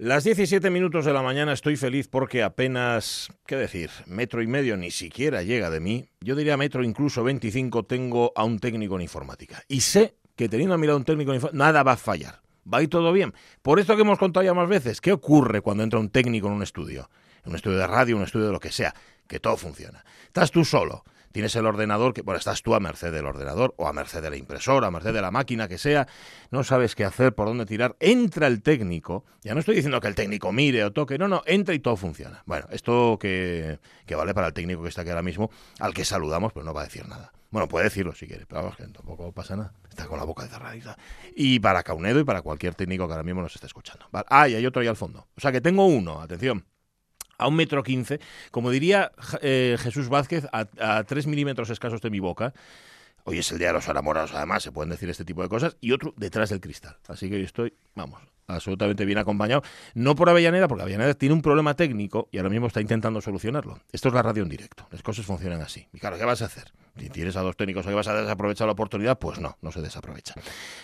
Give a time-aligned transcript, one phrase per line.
[0.00, 3.90] Las 17 minutos de la mañana estoy feliz porque apenas, ¿qué decir?
[4.06, 6.08] Metro y medio ni siquiera llega de mí.
[6.20, 9.60] Yo diría metro incluso 25 tengo a un técnico en informática.
[9.66, 12.42] Y sé que teniendo a un técnico en informática, nada va a fallar.
[12.72, 13.34] Va a ir todo bien.
[13.60, 16.52] Por esto que hemos contado ya más veces, ¿qué ocurre cuando entra un técnico en
[16.52, 17.10] un estudio?
[17.42, 18.94] En un estudio de radio, un estudio de lo que sea.
[19.26, 20.04] Que todo funciona.
[20.26, 21.02] Estás tú solo
[21.38, 24.28] tienes el ordenador, que bueno, estás tú a merced del ordenador o a merced de
[24.28, 26.08] la impresora, a merced de la máquina que sea,
[26.50, 30.08] no sabes qué hacer, por dónde tirar, entra el técnico, ya no estoy diciendo que
[30.08, 32.42] el técnico mire o toque, no, no, entra y todo funciona.
[32.44, 35.48] Bueno, esto que, que vale para el técnico que está aquí ahora mismo,
[35.78, 37.30] al que saludamos, pero no va a decir nada.
[37.52, 39.74] Bueno, puede decirlo si quiere, pero vamos, que tampoco pasa nada.
[39.88, 40.74] Está con la boca cerrada.
[41.36, 44.06] Y para Caunedo y para cualquier técnico que ahora mismo nos esté escuchando.
[44.28, 45.28] Ah, y hay otro ahí al fondo.
[45.36, 46.64] O sea que tengo uno, atención
[47.38, 48.20] a un metro quince,
[48.50, 52.52] como diría eh, Jesús Vázquez, a, tres milímetros escasos de mi boca.
[53.24, 55.76] Hoy es el día de los enamorados, además, se pueden decir este tipo de cosas,
[55.80, 56.96] y otro detrás del cristal.
[57.08, 59.62] Así que yo estoy, vamos, absolutamente bien acompañado.
[59.94, 63.80] No por Avellaneda, porque Avellaneda tiene un problema técnico y ahora mismo está intentando solucionarlo.
[63.92, 65.86] Esto es la radio en directo, las cosas funcionan así.
[65.92, 66.72] Y claro, ¿qué vas a hacer?
[66.98, 69.80] Si tienes a dos técnicos que vas a desaprovechar la oportunidad, pues no, no se
[69.80, 70.34] desaprovecha.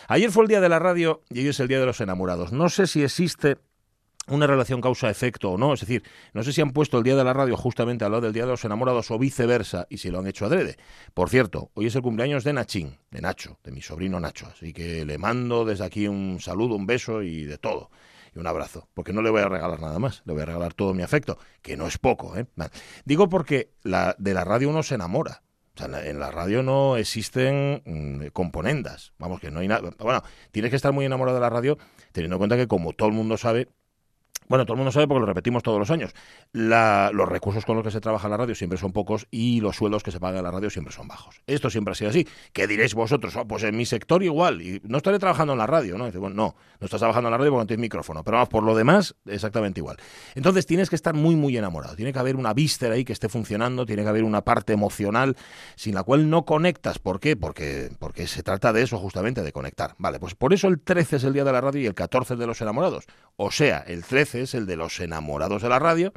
[0.06, 2.52] Ayer fue el día de la radio y hoy es el día de los enamorados.
[2.52, 3.56] No sé si existe
[4.28, 5.74] una relación causa-efecto o no.
[5.74, 8.22] Es decir, no sé si han puesto el Día de la Radio justamente al lado
[8.22, 10.76] del Día de los Enamorados o viceversa y si lo han hecho adrede.
[11.12, 14.46] Por cierto, hoy es el cumpleaños de Nachín, de Nacho, de mi sobrino Nacho.
[14.46, 17.90] Así que le mando desde aquí un saludo, un beso y de todo.
[18.34, 20.74] Y un abrazo, porque no le voy a regalar nada más, le voy a regalar
[20.74, 22.36] todo mi afecto, que no es poco.
[22.36, 22.46] ¿eh?
[23.04, 25.42] Digo porque la, de la radio uno se enamora.
[25.76, 29.12] O sea, en la radio no existen mm, componendas.
[29.18, 29.90] Vamos, que no hay nada.
[29.98, 31.78] Bueno, tienes que estar muy enamorado de la radio,
[32.12, 33.68] teniendo en cuenta que, como todo el mundo sabe,
[34.48, 36.14] bueno, todo el mundo sabe porque lo repetimos todos los años.
[36.52, 40.02] los recursos con los que se trabaja la radio siempre son pocos y los sueldos
[40.02, 41.40] que se pagan en la radio siempre son bajos.
[41.46, 42.26] Esto siempre ha sido así.
[42.52, 43.36] ¿Qué diréis vosotros?
[43.36, 44.62] Oh, pues en mi sector igual.
[44.62, 46.10] Y no estaré trabajando en la radio, ¿no?
[46.12, 48.22] bueno, no, no estás trabajando en la radio porque no tienes micrófono.
[48.22, 49.96] Pero vamos, por lo demás, exactamente igual.
[50.34, 51.96] Entonces tienes que estar muy, muy enamorado.
[51.96, 55.36] Tiene que haber una víscera ahí que esté funcionando, tiene que haber una parte emocional
[55.76, 56.98] sin la cual no conectas.
[56.98, 57.36] ¿Por qué?
[57.36, 59.94] Porque, porque se trata de eso justamente, de conectar.
[59.98, 62.36] Vale, pues por eso el 13 es el día de la radio y el 14
[62.36, 63.06] de los enamorados.
[63.36, 66.12] O sea, el 13 es el de los enamorados de la radio.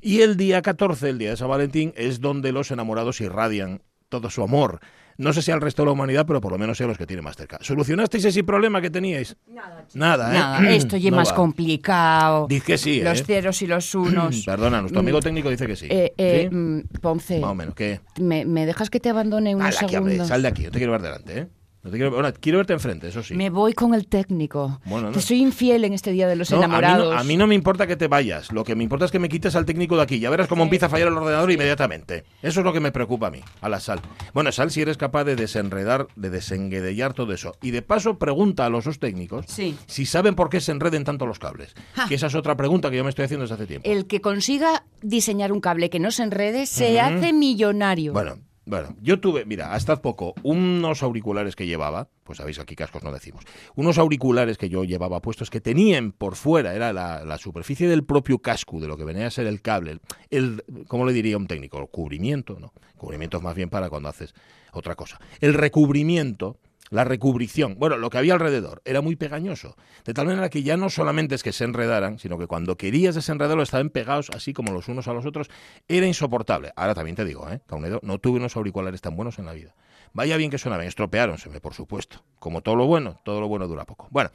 [0.00, 4.30] Y el día 14, el día de San Valentín, es donde los enamorados irradian todo
[4.30, 4.80] su amor.
[5.20, 7.06] No sé si al resto de la humanidad, pero por lo menos a los que
[7.06, 7.58] tienen más cerca.
[7.60, 9.36] ¿Solucionasteis ese problema que teníais?
[9.48, 9.84] Nada.
[9.92, 10.76] Nada, ¿eh?
[10.76, 12.46] Esto ya es más complicado.
[12.48, 13.24] Dice que sí, Los ¿eh?
[13.26, 14.44] ceros y los unos.
[14.46, 15.22] Perdona, nuestro amigo mm.
[15.22, 15.88] técnico dice que sí.
[15.90, 17.38] Eh, eh, mm, Ponce.
[17.38, 18.00] Más o menos, ¿qué?
[18.18, 20.26] ¿Me, dejas que te abandone unos segundos?
[20.26, 21.48] sal de aquí, no te quiero ver delante, ¿eh?
[21.82, 23.34] Quiero, quiero verte enfrente, eso sí.
[23.34, 24.80] Me voy con el técnico.
[25.12, 27.14] Te soy infiel en este día de los enamorados.
[27.16, 28.52] A mí, no, me importa que te vayas.
[28.52, 30.18] Lo que me importa es que me quites al técnico de aquí.
[30.18, 32.24] Ya verás cómo empieza a fallar el ordenador inmediatamente.
[32.42, 34.00] Eso es lo que me preocupa a mí, a la sal.
[34.34, 37.56] Bueno, sal si eres capaz de desenredar, de desenguedellar todo eso.
[37.62, 41.26] Y de paso, pregunta a los dos técnicos si saben por qué se enreden tanto
[41.26, 41.74] los cables.
[42.08, 43.88] Que esa es otra pregunta que yo me estoy haciendo desde hace tiempo.
[43.88, 48.12] El que consiga diseñar un cable que no se enrede se hace millonario.
[48.12, 48.38] Bueno,
[48.70, 53.12] bueno, yo tuve, mira, hasta poco, unos auriculares que llevaba, pues sabéis, aquí cascos no
[53.12, 53.44] decimos,
[53.74, 58.38] unos auriculares que yo llevaba puestos que tenían por fuera, era la, superficie del propio
[58.38, 59.98] casco, de lo que venía a ser el cable,
[60.30, 61.84] el, ¿cómo le diría un técnico?
[61.88, 62.72] cubrimiento, ¿no?
[62.96, 64.34] Cubrimiento es más bien para cuando haces
[64.72, 65.18] otra cosa.
[65.40, 66.56] El recubrimiento
[66.90, 69.76] la recubrición, bueno, lo que había alrededor, era muy pegañoso.
[70.04, 73.14] De tal manera que ya no solamente es que se enredaran, sino que cuando querías
[73.14, 75.48] desenredarlo estaban pegados así como los unos a los otros.
[75.88, 76.72] Era insoportable.
[76.76, 77.60] Ahora también te digo, ¿eh?
[77.66, 79.74] Caunedo, no tuve unos auriculares tan buenos en la vida.
[80.12, 82.24] Vaya bien que sonaban, estropeáronseme, por supuesto.
[82.40, 84.08] Como todo lo bueno, todo lo bueno dura poco.
[84.10, 84.30] Bueno,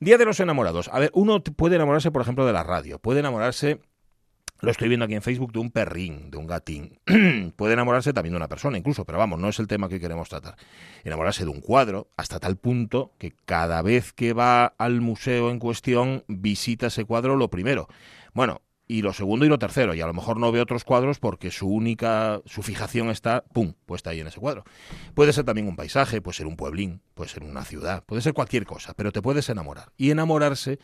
[0.00, 0.90] Día de los enamorados.
[0.92, 3.80] A ver, uno puede enamorarse, por ejemplo, de la radio, puede enamorarse
[4.60, 6.98] lo estoy viendo aquí en Facebook de un perrín, de un gatín.
[7.56, 10.28] Puede enamorarse también de una persona, incluso, pero vamos, no es el tema que queremos
[10.28, 10.56] tratar.
[11.04, 15.58] Enamorarse de un cuadro, hasta tal punto que cada vez que va al museo en
[15.58, 17.88] cuestión, visita ese cuadro lo primero.
[18.32, 21.18] Bueno, y lo segundo y lo tercero, y a lo mejor no ve otros cuadros
[21.18, 24.64] porque su única, su fijación está, pum, puesta ahí en ese cuadro.
[25.14, 28.34] Puede ser también un paisaje, puede ser un pueblín, puede ser una ciudad, puede ser
[28.34, 29.92] cualquier cosa, pero te puedes enamorar.
[29.96, 30.78] Y enamorarse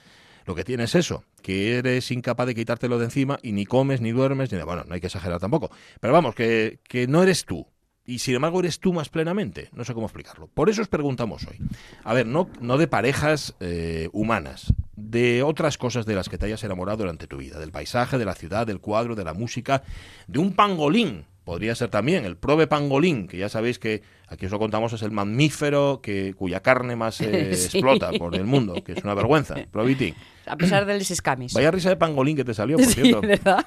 [0.46, 4.00] lo que tienes es eso, que eres incapaz de quitártelo de encima y ni comes,
[4.00, 4.60] ni duermes, ni...
[4.62, 5.70] Bueno, no hay que exagerar tampoco.
[6.00, 7.66] Pero vamos, que, que no eres tú,
[8.10, 9.68] y sin embargo eres tú más plenamente.
[9.72, 10.48] No sé cómo explicarlo.
[10.48, 11.58] Por eso os preguntamos hoy.
[12.02, 16.46] A ver, no, no de parejas eh, humanas, de otras cosas de las que te
[16.46, 19.84] hayas enamorado durante tu vida, del paisaje, de la ciudad, del cuadro, de la música,
[20.26, 21.26] de un pangolín.
[21.44, 25.02] Podría ser también el prove pangolín, que ya sabéis que aquí os lo contamos, es
[25.02, 29.54] el mamífero que, cuya carne más explota por el mundo, que es una vergüenza.
[29.70, 30.14] Probitín
[30.46, 31.52] a pesar del escamis.
[31.52, 33.20] Vaya risa de pangolín que te salió, por cierto.
[33.20, 33.64] ¿verdad?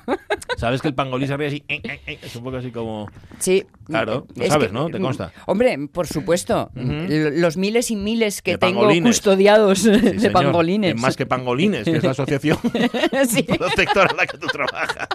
[0.57, 1.63] Sabes que el pangolín se ríe así.
[1.69, 3.09] eh, eh, eh, es un poco así como.
[3.39, 3.63] Sí.
[3.85, 4.89] Claro, lo Es sabes, que- ¿no?
[4.89, 5.31] Te consta.
[5.45, 6.71] Hombre, por supuesto.
[6.75, 9.15] L- Los miles y miles que De tengo pangolines.
[9.17, 10.31] custodiados Sí, de señor.
[10.33, 10.91] pangolines.
[10.91, 12.57] Eh, Más que pangolines, que es la asociación
[13.29, 13.43] Sí.
[13.43, 15.07] protectora en la que tú trabajas.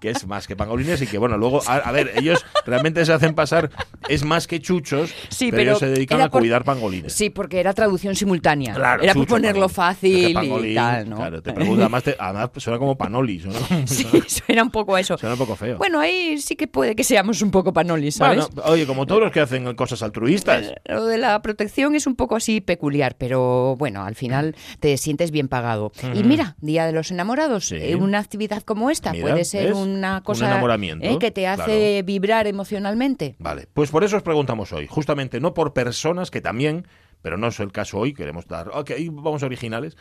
[0.00, 3.12] Que es más que pangolines y que, bueno, luego, a, a ver, ellos realmente se
[3.12, 3.70] hacen pasar,
[4.08, 7.12] es más que chuchos, Sí, pero, ellos se dedican a por- cuidar pangolines.
[7.12, 8.74] Sí, porque era traducción simultánea.
[8.74, 9.74] Claro, era por chucho, ponerlo pangolín.
[9.74, 11.16] fácil pangolín, y tal, ¿no?
[11.16, 13.52] Claro, te pregunto, además, te- además suena como panolis, ¿no?
[13.86, 15.16] Sí, suena un poco a eso.
[15.16, 15.78] Suena un poco feo.
[15.78, 18.46] Bueno, ahí sí que puede que seamos un poco panolis, ¿sabes?
[18.54, 20.72] Bueno, oye, como todos los que hacen cosas altruistas.
[20.84, 25.30] Lo de la protección es un poco así peculiar, pero bueno, al final te sientes
[25.30, 25.92] bien pagado.
[26.14, 27.76] Y mira, Día de los Enamorados, Sí.
[27.80, 31.46] eh, una actividad como esta Mira, puede ser una Un cosa enamoramiento, eh, que te
[31.46, 33.36] hace vibrar emocionalmente.
[33.38, 36.86] Vale, pues por eso os preguntamos hoy, justamente no por personas que también,
[37.22, 39.96] pero no es el caso hoy, queremos dar, ok, vamos originales,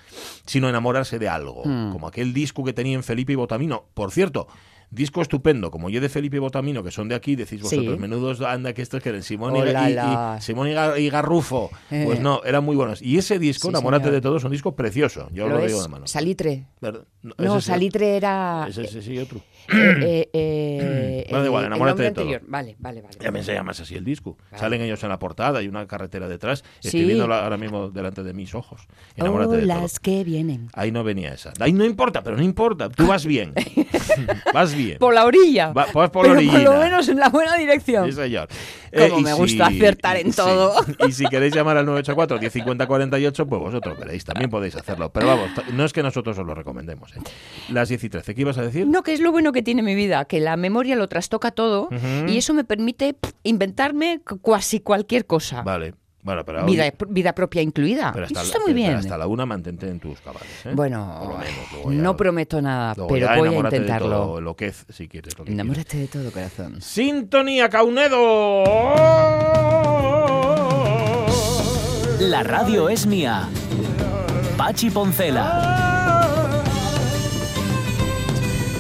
[0.46, 1.92] sino enamorarse de algo, Hmm.
[1.92, 3.86] como aquel disco que tenían Felipe y Botamino.
[3.94, 4.48] Por cierto,
[4.92, 7.76] disco estupendo, como yo de Felipe y Botamino, que son de aquí, decís Sí.
[7.78, 10.42] vosotros, menudos anda que estos que eran Simón, y, Oh, y-.
[10.42, 11.70] Simón y, Gar- y Garrufo.
[11.90, 12.22] Pues Eh.
[12.22, 13.02] no, eran muy buenos.
[13.02, 14.14] Y ese disco, Sí, Enamórate señor.
[14.16, 16.08] de todo, es un disco precioso, yo lo, Lo digo de mano.
[16.08, 16.68] Salitre.
[16.80, 17.02] ¿Verdad?
[17.24, 18.68] No, sí, Salitre era...
[18.70, 19.42] Ese, ese sí, otro.
[19.72, 22.22] Eh, eh, eh, Bueno, el- igual, enamórate de todo.
[22.26, 22.42] anterior.
[22.48, 23.16] Vale, vale, vale.
[23.18, 24.38] También se llama así el disco.
[24.52, 24.60] Vale.
[24.60, 26.64] Salen ellos en la portada y una carretera detrás.
[26.80, 26.88] Sí.
[26.90, 28.88] Estoy viéndola ahora mismo delante de mis ojos.
[29.16, 29.68] Enamórate de todo.
[29.82, 30.70] las que vienen.
[30.74, 31.54] Ahí no venía esa.
[31.60, 32.90] Ahí no importa, pero no importa.
[32.90, 33.54] Tú vas bien.
[34.54, 34.98] vas bien.
[35.00, 35.72] Por la orilla.
[35.74, 38.06] Va- vas por la pero por lo menos en la buena dirección.
[38.06, 38.48] Sí, señor.
[38.96, 40.38] Como y me gusta acertar en sí.
[40.38, 40.74] todo.
[41.08, 45.12] Y si queréis llamar al 984 1050 48, pues vosotros veréis, también podéis hacerlo.
[45.12, 47.16] Pero vamos, no es que nosotros os lo recomendemos.
[47.16, 47.20] ¿eh?
[47.70, 48.88] Las 10 y 13, ¿qué ibas a decir?
[48.88, 51.90] No, que es lo bueno que tiene mi vida, que la memoria lo trastoca todo
[52.28, 55.62] y eso me permite pff, inventarme casi cualquier cosa.
[55.64, 55.94] Vale.
[56.24, 58.12] Bueno, pero, Vida, hoy- vida propia incluida.
[58.12, 58.96] pero Eso hasta, está la- muy bien.
[58.96, 60.50] hasta la una mantente en tus cabales.
[60.66, 60.72] ¿eh?
[60.76, 64.10] Bueno, lo menos, luego ya- no prometo nada, pero voy a enamórate de intentarlo.
[64.10, 65.38] todo, enloquez, si quieres.
[65.38, 65.54] lo que.
[65.54, 66.82] Enamórate de todo, corazón.
[66.82, 68.64] Sintonía Caunedo.
[72.20, 73.48] La radio es mía.
[74.58, 75.87] Pachi Poncela.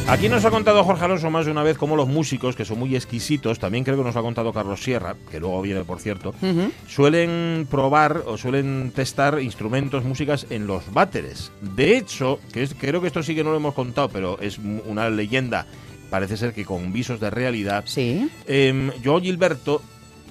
[0.07, 2.79] Aquí nos ha contado Jorge Alonso más de una vez cómo los músicos, que son
[2.79, 5.99] muy exquisitos, también creo que nos lo ha contado Carlos Sierra, que luego viene, por
[5.99, 6.71] cierto, Ujú.
[6.87, 11.51] suelen probar o suelen testar instrumentos, músicas en los váteres.
[11.61, 14.57] De hecho, que es- creo que esto sí que no lo hemos contado, pero es
[14.59, 15.65] una leyenda,
[16.09, 17.83] parece ser que con visos de realidad.
[17.85, 18.29] Sí.
[18.47, 19.81] Em, Joe Gilberto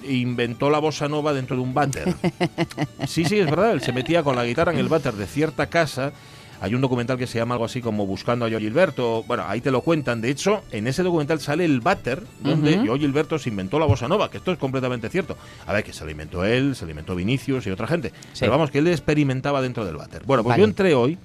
[0.09, 2.15] inventó la bossa nova dentro de un váter.
[3.07, 3.71] Sí, sí, es verdad.
[3.73, 6.11] Él se metía con la guitarra en el váter de cierta casa.
[6.61, 9.23] Hay un documental que se llama algo así como Buscando a Joe Gilberto.
[9.23, 10.21] Bueno, ahí te lo cuentan.
[10.21, 12.77] De hecho, en ese documental sale el váter donde.
[12.85, 15.37] Joe Gilberto se inventó la bossa nova, que esto es completamente cierto.
[15.65, 18.09] A ver, que se lo inventó él, se lo inventó Vinicius y otra gente.
[18.33, 18.41] Sí.
[18.41, 20.23] Pero vamos, que él experimentaba dentro del váter.
[20.25, 20.61] Bueno, pues Vale.
[20.61, 21.17] yo entré hoy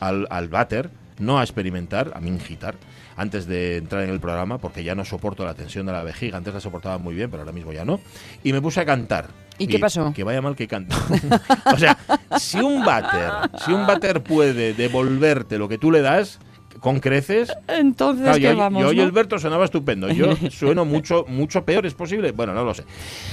[0.00, 2.74] al, al váter, no a experimentar, a mingitar,
[3.16, 6.36] antes de entrar en el programa, porque ya no soporto la tensión de la vejiga.
[6.36, 8.00] Antes la soportaba muy bien, pero ahora mismo ya no.
[8.42, 9.28] Y me puse a cantar.
[9.58, 10.12] ¿Y qué pasó?
[10.14, 10.96] Que vaya mal que canto.
[11.72, 11.96] o sea,
[12.38, 16.38] si un váter, si un váter puede devolverte lo que tú le das
[16.84, 18.82] con creces, Entonces, claro, ¿qué yo, vamos?
[18.82, 19.02] yo y no?
[19.04, 20.06] Alberto sonaba estupendo.
[20.10, 22.32] Yo sueno mucho, mucho peor, ¿es posible?
[22.32, 22.84] Bueno, no lo sé.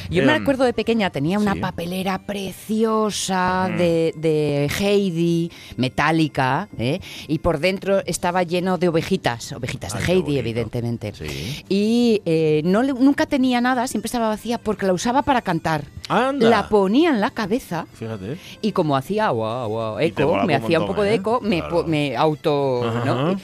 [0.09, 1.59] Yo me Em, acuerdo de pequeña, tenía una sí.
[1.59, 3.77] papelera preciosa Mm.
[3.77, 7.01] de, de Heidi, metálica, ¿eh?
[7.27, 11.13] y por dentro estaba lleno de ovejitas, ovejitas Ay, de Heidi, evidentemente.
[11.13, 11.63] Sí.
[11.67, 15.83] Y eh, no le- nunca tenía nada, siempre estaba vacía porque la usaba para cantar.
[16.07, 16.49] Anda.
[16.49, 18.37] La ponía en la cabeza Fíjate.
[18.61, 21.15] y como hacía guau, Y te eco, me hacía un poco de ¿eh?
[21.15, 21.83] eco, me, Claro.
[21.87, 22.81] me auto...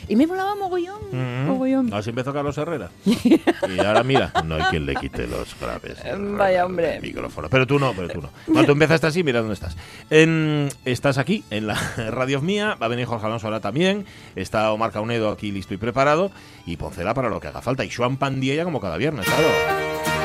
[0.08, 1.46] Y, me volaba mogollón, Mm.
[1.48, 1.94] mogollón.
[1.94, 2.90] Así empezó Carlos Herrera.
[3.06, 5.98] y ahora mira, no hay quien le quite los graves.
[6.38, 6.96] Vaya, hombre.
[6.98, 7.50] El micrófono.
[7.50, 8.30] Pero tú no, pero tú no.
[8.46, 9.76] Cuando tú empezaste así, mira dónde estás.
[10.10, 11.76] En- estás aquí, en la
[12.12, 12.78] radio mía.
[12.82, 14.06] Va a venir Jorge Alonso ahora también.
[14.36, 16.32] Está Omar Caunedo aquí listo y preparado.
[16.66, 17.84] Y Poncela para lo que haga falta.
[17.86, 20.17] Y Joan Pandiella como cada viernes, claro.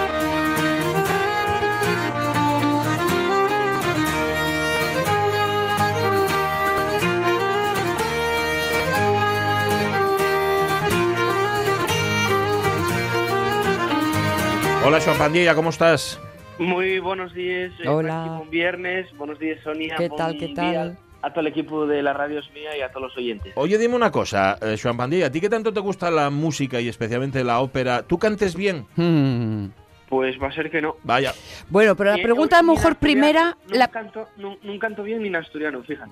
[14.84, 16.18] Hola, Joan Pandiella, ¿cómo estás?
[16.58, 17.72] Muy buenos días.
[17.86, 18.34] Hola.
[18.38, 19.06] Buen viernes.
[19.16, 19.94] Buenos días, Sonia.
[19.96, 20.98] ¿Qué tal, qué tal?
[21.22, 23.52] A todo el equipo de la radio es mía y a todos los oyentes.
[23.54, 26.80] Oye, dime una cosa, eh, Joan Pandilla, ¿a ti qué tanto te gusta la música
[26.80, 28.02] y especialmente la ópera?
[28.02, 28.86] ¿Tú cantes bien?
[28.96, 29.66] Hmm.
[30.08, 30.96] Pues va a ser que no.
[31.04, 31.32] Vaya,
[31.70, 33.56] Bueno, pero la Eh, pregunta a lo mejor primera...
[33.68, 36.10] No, la- canto, no, no canto bien ni en asturiano, fíjate.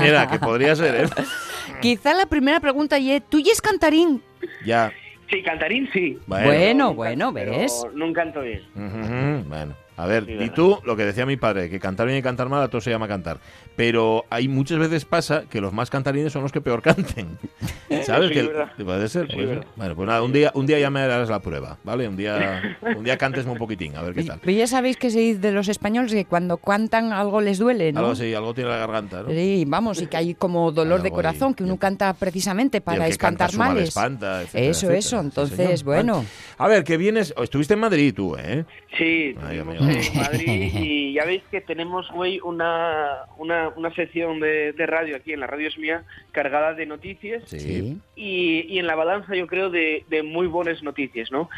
[0.00, 1.08] mira, que podría ser, ¿eh?
[1.82, 4.22] Quizá la primera pregunta y es, ¿tú y es cantarín?
[4.64, 4.90] Ya,
[5.30, 6.18] Sí, cantarín sí.
[6.26, 6.46] bueno.
[6.46, 7.80] Bueno, bueno, nunca- ¿ves?
[7.84, 8.62] Pero no canto bien.
[8.74, 12.18] Ujú, Bueno, A ver, Sí, y tú, lo que decía mi padre, que cantar bien
[12.18, 13.38] y cantar mal, a todo se llama cantar.
[13.76, 17.38] Pero hay muchas veces pasa que los más cantarines son los que peor canten.
[18.04, 18.28] ¿Sabes?
[18.28, 18.72] Sí, que es verdad.
[18.84, 19.60] puede ser, Sí, puede.
[19.76, 22.06] Bueno, pues nada, un día, un día ya me darás la prueba, ¿vale?
[22.08, 24.38] Un día, un día cántesme un poquitín, a ver qué tal.
[24.40, 27.92] Pero ya sabéis que se dice de los españoles que cuando cantan algo les duele,
[27.92, 28.00] ¿no?
[28.00, 29.30] Algo así, algo tiene la garganta, ¿no?
[29.30, 31.14] Sí, vamos, y que hay como dolor de ahí.
[31.14, 33.88] corazón, que uno canta precisamente para que espantar males.
[33.88, 34.98] espanta, etcétera, eso, etcétera.
[34.98, 35.18] eso.
[35.20, 36.24] Sí, Entonces, bueno.
[36.58, 37.34] A ver, que vienes.
[37.42, 38.64] Estuviste en Madrid tú, ¿eh?
[38.96, 39.87] Sí, Ay, amigo.
[39.90, 45.16] En Madrid y ya veis que tenemos hoy una, una, una sección de, de radio
[45.16, 47.98] aquí en la radio es mía cargada de noticias Sí.
[48.16, 51.48] y, y en la balanza yo creo de, de muy buenas noticias, ¿no?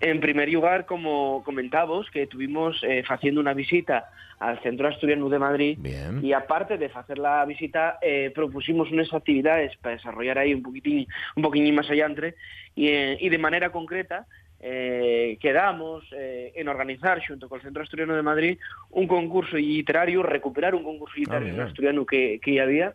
[0.00, 4.04] En primer lugar, como comentábamos, que tuvimos eh, haciendo una visita
[4.38, 6.24] al Centro Asturiano de Madrid Bien.
[6.24, 11.08] y aparte de hacer la visita, eh, propusimos unas actividades para desarrollar ahí un poquitín,
[11.34, 12.36] un poquitín más allá entre
[12.76, 14.26] y, eh, y de manera concreta
[14.60, 18.58] eh, quedamos eh, en organizar junto con el Centro Asturiano de Madrid
[18.90, 21.64] un concurso literario, recuperar un concurso literario mira.
[21.66, 22.94] asturiano que, que ya había,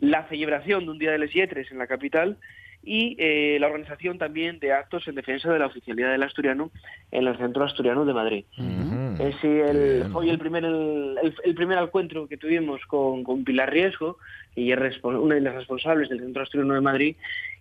[0.00, 2.38] la celebración de un Día de las Yetres en la capital
[2.82, 6.70] y eh, la organización también de actos en defensa de la oficialidad del asturiano
[7.10, 8.44] en el Centro Asturiano de Madrid.
[8.58, 9.16] Ujú.
[9.18, 13.42] Eh, sí, el, fue el primer el, el- el primer encuentro que tuvimos con, con
[13.44, 14.18] Pilar Riesgo,
[14.54, 17.16] y es una de las responsables del Centro Asturiano de Madrid,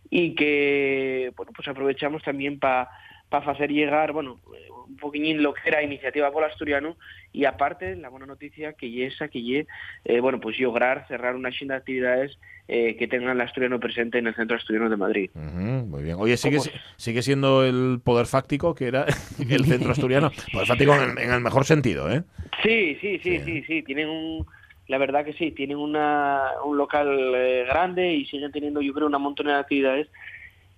[0.09, 2.89] y que bueno pues aprovechamos también para
[3.29, 6.97] hacer llegar bueno eh, un poquillín lo que era iniciativa por asturiano
[7.33, 9.67] y aparte la buena noticia que y esa que ye,
[10.05, 14.17] eh, bueno pues lograr cerrar una serie de actividades eh, que tengan el asturiano presente
[14.17, 15.29] en el Centro Asturiano de Madrid.
[15.35, 16.15] Ujú, muy bien.
[16.17, 16.57] Oye, sigue,
[16.95, 19.05] sigue siendo el poder fáctico que era
[19.49, 20.31] el centro asturiano.
[20.51, 22.23] Poder fáctico en, en el mejor sentido, ¿eh?
[22.63, 23.41] Sí, sí, sí, Sí.
[23.45, 24.45] sí, sí, tienen un,
[24.87, 29.05] la verdad que sí, tienen una, un local eh, grande y siguen teniendo, yo creo,
[29.07, 30.07] una montón de actividades.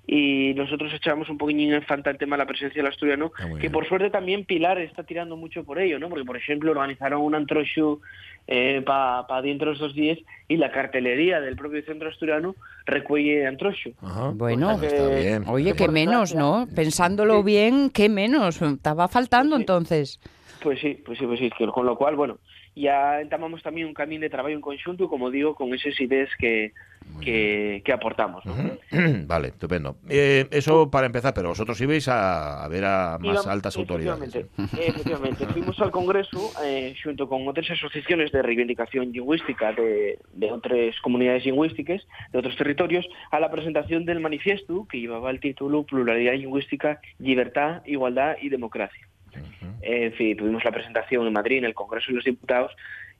[0.09, 3.49] Y nosotros echamos un poquillín en falta el tema de la presencia del asturiano, Ah,
[3.59, 6.07] que por suerte también Pilar está tirando mucho por ello, ¿no?
[6.07, 7.99] Porque, por ejemplo, organizaron un antro show
[8.85, 13.91] para dentro de estos días y la cartelería del propio centro asturiano recuelle antro show.
[14.01, 14.31] Ajá.
[14.33, 14.71] Bueno.
[14.81, 15.43] Está bien.
[15.47, 16.67] Oye, Que qué menos, ¿no?
[16.73, 17.43] Pensándolo Sí.
[17.45, 18.61] bien, qué menos.
[18.61, 19.63] Estaba faltando Sí.
[19.63, 20.19] entonces.
[20.63, 22.39] Pues sí, pues sí, pues sí, que con lo cual, bueno,
[22.75, 26.71] ya entamamos también un camino de trabajo en conjunto, como digo, con esas ideas que,
[27.21, 28.43] que, que aportamos.
[29.25, 29.97] Vale, estupendo.
[30.09, 34.35] Eh, eso para empezar, pero vosotros ibais a, a ver a más altas autoridades.
[34.35, 34.45] ¿eh?
[34.79, 35.45] Efectivamente.
[35.47, 41.45] Fuimos al Congreso eh, junto con otras asociaciones de reivindicación lingüística de, de otras comunidades
[41.45, 46.99] lingüísticas, de otros territorios, a la presentación del manifiesto que llevaba el título Pluralidad lingüística,
[47.19, 49.07] libertad, igualdad y democracia.
[49.81, 52.71] En fin, tuvimos la presentación en Madrid, en el Congreso de los Diputados,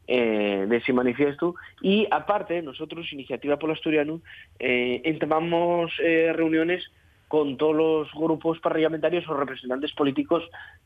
[0.07, 1.55] eh, de ese manifiesto.
[1.81, 4.21] Y aparte, nosotros, Iniciativa por Asturiano,
[4.59, 6.83] eh, entamamos eh, reuniones
[7.27, 10.43] con todos los grupos parlamentarios o representantes políticos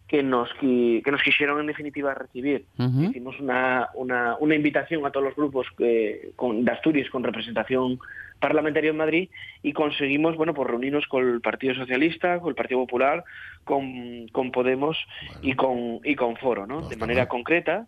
[0.07, 2.65] que nos, que nos quisieron en definitiva recibir.
[2.77, 7.99] Hicimos una, una, una invitación a todos los grupos eh, con, de Asturias con representación
[8.41, 9.29] parlamentaria en Madrid
[9.63, 13.23] y conseguimos bueno pues reunirnos con el Partido Socialista, con el Partido Popular,
[13.63, 14.97] con, con Podemos
[15.41, 16.81] y con y con Foro, ¿no?
[16.81, 17.27] No De manera mal.
[17.29, 17.87] concreta,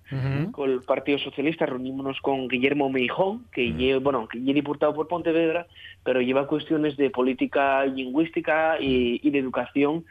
[0.51, 3.77] con el Partido Socialista reunímonos con Guillermo Meijón, que Mm.
[3.77, 5.65] lle- bueno, que es diputado por Pontevedra,
[6.03, 10.05] pero lleva cuestiones de política lingüística y, y de educación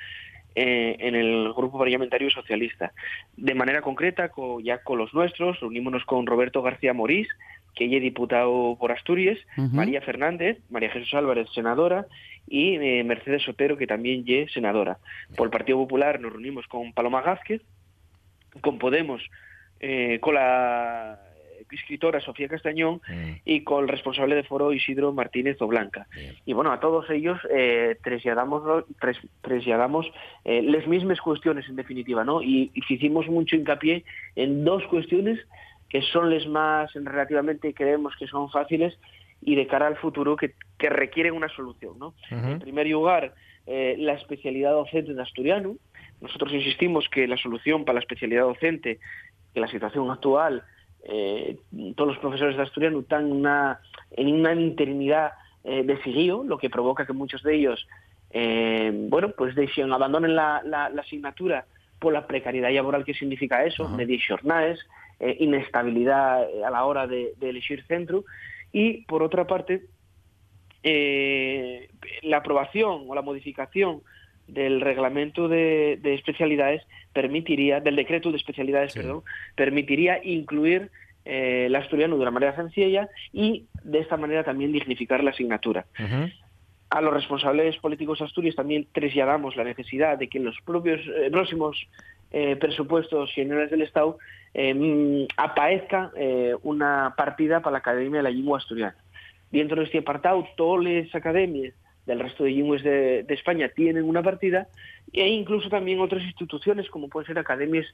[0.55, 2.93] eh, en el grupo parlamentario socialista.
[3.37, 7.27] De manera concreta, co- ya con los nuestros, reunímonos con Roberto García Morís,
[7.75, 9.75] que es diputado por Asturias, Ujú.
[9.75, 12.07] María Fernández, María Jesús Álvarez, senadora,
[12.49, 14.99] y eh, Mercedes Sotero, que también es senadora.
[15.37, 17.63] Por el Partido Popular nos reunimos con Paloma Gázquez,
[18.61, 19.23] con Podemos,
[19.81, 21.21] eh, con la
[21.71, 26.07] escritora Sofía Castañón Mm, y con el responsable de foro Isidro Martínez Oblanca.
[26.15, 26.35] Bien.
[26.45, 28.63] Y bueno, a todos ellos eh, trasladamos
[30.45, 32.43] eh, las mismas cuestiones en definitiva, ¿no?
[32.43, 34.05] Y, y hicimos mucho hincapié
[34.37, 35.39] en dos cuestiones
[35.93, 38.99] que son las más relativamente creemos que son fáciles
[39.43, 42.15] y de cara al futuro que, que requieren una solución, ¿no?
[42.55, 43.35] En primer lugar,
[43.67, 45.77] eh, la especialidad docente de asturiano.
[46.23, 49.01] Nosotros insistimos que la solución para la especialidad docente,
[49.53, 50.65] que la situación actual,
[51.05, 51.59] eh,
[51.95, 53.81] todos los profesores de asturiano están en una,
[54.13, 55.33] en una interinidad
[55.65, 57.87] eh, de seguido, lo que provoca que muchos de ellos,
[58.31, 61.67] eh, bueno, pues dejen, abandonen la, la- la asignatura
[61.99, 63.95] por la precariedad laboral que significa eso, Ajá.
[63.97, 64.79] medias jornadas,
[65.23, 68.25] eh, inestabilidad eh, a la hora de, de elegir centro,
[68.73, 69.83] y por otra parte,
[70.83, 71.89] eh,
[72.23, 74.03] la aprobación o la modificación
[74.49, 78.99] del reglamento de, de especialidades permitiría, del decreto de especialidades, Sí.
[79.01, 79.23] perdón,
[79.55, 80.91] permitiría incluir
[81.25, 85.87] eh, el asturiano de una manera sencilla y de esta manera también dignificar la asignatura.
[86.91, 91.01] A los responsables políticos de Asturias también trasladamos la necesidad de que en los propios
[91.07, 91.87] eh, próximos
[92.35, 94.17] eh, presupuestos generales del Estado
[94.55, 98.97] eh, aparezca eh, una partida para la Academia de la Lengua Asturiana.
[99.51, 101.75] Dentro de este apartado, todas las academias
[102.07, 104.67] del resto de lenguas de, España tienen una partida
[105.13, 107.87] e incluso también otras instituciones como pueden ser academias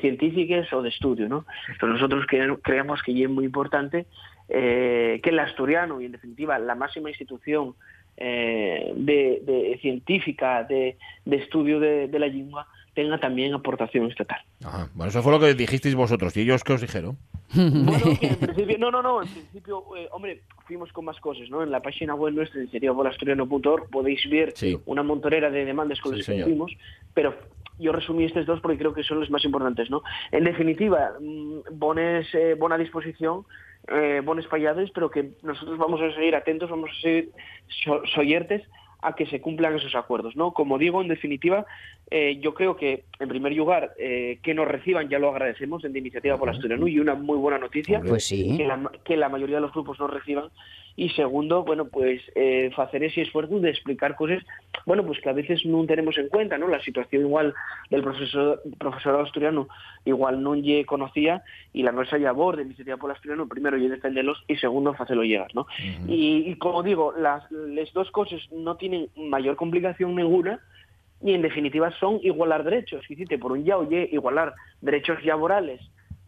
[0.00, 1.44] científicas o de estudio.
[1.78, 2.26] Pero nosotros
[2.62, 4.06] creemos que es muy importante
[4.48, 7.74] que el asturiano y en definitiva la máxima institución
[8.16, 12.66] de, científica de, de estudio de, la lengua
[12.98, 14.40] tenga también aportación estatal.
[14.64, 14.88] Ajá.
[14.92, 16.36] Bueno, eso fue lo que dijisteis vosotros.
[16.36, 17.16] ¿Y ellos qué os dijeron?
[17.54, 21.62] Bueno, en principio, no, no, no, en principio, eh, hombre, fuimos con más cosas, ¿no?
[21.62, 24.76] En la página web nuestra, iniciativabolaasturiano.org, podéis ver Sí.
[24.86, 26.72] una montonera de demandas con Sí, las que fuimos,
[27.14, 27.34] pero
[27.78, 30.02] yo resumí estos dos porque creo que son los más importantes, ¿no?
[30.32, 33.44] En definitiva, mm, bones, eh, buena disposición,
[33.86, 37.30] eh, bones fallados, pero que nosotros vamos a seguir atentos, vamos a seguir
[37.84, 38.62] so- soyertes
[39.00, 40.52] a que se cumplan esos acuerdos, ¿no?
[40.52, 41.64] Como digo, en definitiva,
[42.10, 45.92] eh, yo creo que, en primer lugar, eh, que nos reciban, ya lo agradecemos, en
[45.92, 48.56] de Iniciativa por Asturiano, y una muy buena noticia, Pues sí.
[48.56, 50.48] que la, que la mayoría de los grupos nos reciban,
[50.96, 54.42] y segundo, bueno, pues eh, hacer ese esfuerzo de explicar cosas,
[54.84, 56.66] bueno, pues que a veces no tenemos en cuenta, ¿no?
[56.66, 57.54] La situación igual
[57.90, 59.68] del profesor, profesorado asturiano
[60.04, 64.42] igual no lle conocía, y la nuestra labor de Iniciativa por Asturiano, primero, y defenderlos,
[64.48, 65.66] y segundo, hacerlo llegar, ¿no?
[66.08, 70.58] y, y como digo, las, las dos cosas no tienen mayor complicación ninguna,
[71.20, 73.04] y en definitiva son igualar derechos.
[73.40, 75.80] Por un lado, oye, igualar derechos laborales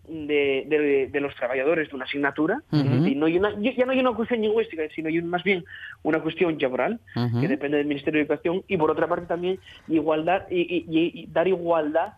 [0.04, 4.00] de, de, de los trabajadores de una asignatura, decir, no hay una, ya no hay
[4.00, 5.64] una cuestión lingüística, sino hay un- más bien
[6.02, 7.40] una cuestión laboral Ujú.
[7.40, 11.10] que depende del Ministerio de Educación, y por otra parte también igualdad y, y- y-
[11.22, 12.14] y dar igualdad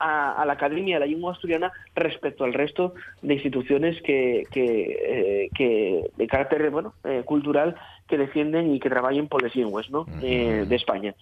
[0.00, 5.44] a, a la Academia de la Lengua Asturiana respecto al resto de instituciones que, que,
[5.44, 7.76] eh, que de carácter bueno eh, cultural
[8.08, 10.08] que defienden y que trabajen por las lenguas ¿no?
[10.20, 11.14] Eh, de España.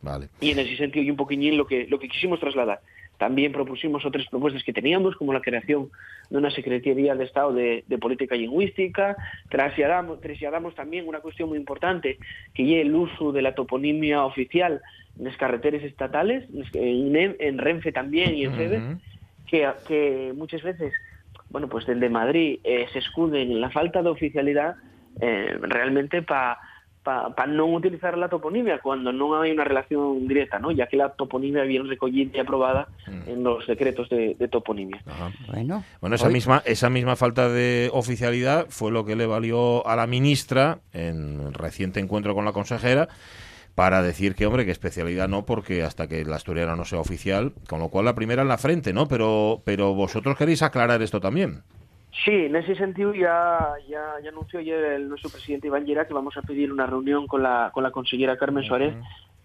[0.00, 0.28] Vale.
[0.40, 2.80] Y en ese sentido, y un poquillín lo que, lo que quisimos trasladar.
[3.18, 5.90] También propusimos otras propuestas que teníamos, como la creación
[6.30, 9.16] de una Secretaría de Estado de, de Política Lingüística.
[9.48, 12.18] Trasladamos, trasladamos también una cuestión muy importante,
[12.54, 14.80] que es el uso de la toponimia oficial
[15.18, 19.00] en las carreteras estatales, en, en- en Renfe también y en FEBE, Ujú.
[19.48, 20.92] que, que muchas veces,
[21.48, 24.76] bueno, pues desde Madrid eh, se escuden en la falta de oficialidad
[25.20, 26.60] eh, realmente para
[27.02, 30.70] pa, no utilizar la toponimia cuando no hay una relación directa, ¿no?
[30.70, 32.88] ya que la toponimia viene recogida y aprobada
[33.26, 35.02] en los decretos de, de toponimia.
[35.06, 35.30] Ajá.
[35.52, 39.86] Bueno, Bueno, esa hoy- misma, esa misma falta de oficialidad fue lo que le valió
[39.86, 43.08] a la ministra en reciente encuentro con la consejera
[43.74, 47.52] para decir que, hombre, que especialidad no, porque hasta que la asturiana no sea oficial,
[47.68, 49.06] con lo cual la primera en la frente, ¿no?
[49.06, 51.62] Pero, pero vosotros queréis aclarar esto también.
[52.24, 56.14] Sí, en ese sentido ya, ya, ya anunció ayer el, nuestro presidente Iván Llera que
[56.14, 58.94] vamos a pedir una reunión con la, con la consellera Carmen Suárez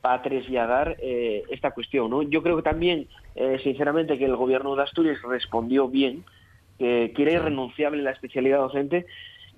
[0.01, 2.09] para trasladar eh, esta cuestión.
[2.09, 2.23] ¿no?
[2.23, 6.25] Yo creo que también, eh, sinceramente, que el gobierno de Asturias respondió bien,
[6.79, 9.05] que quiere irrenunciable la especialidad docente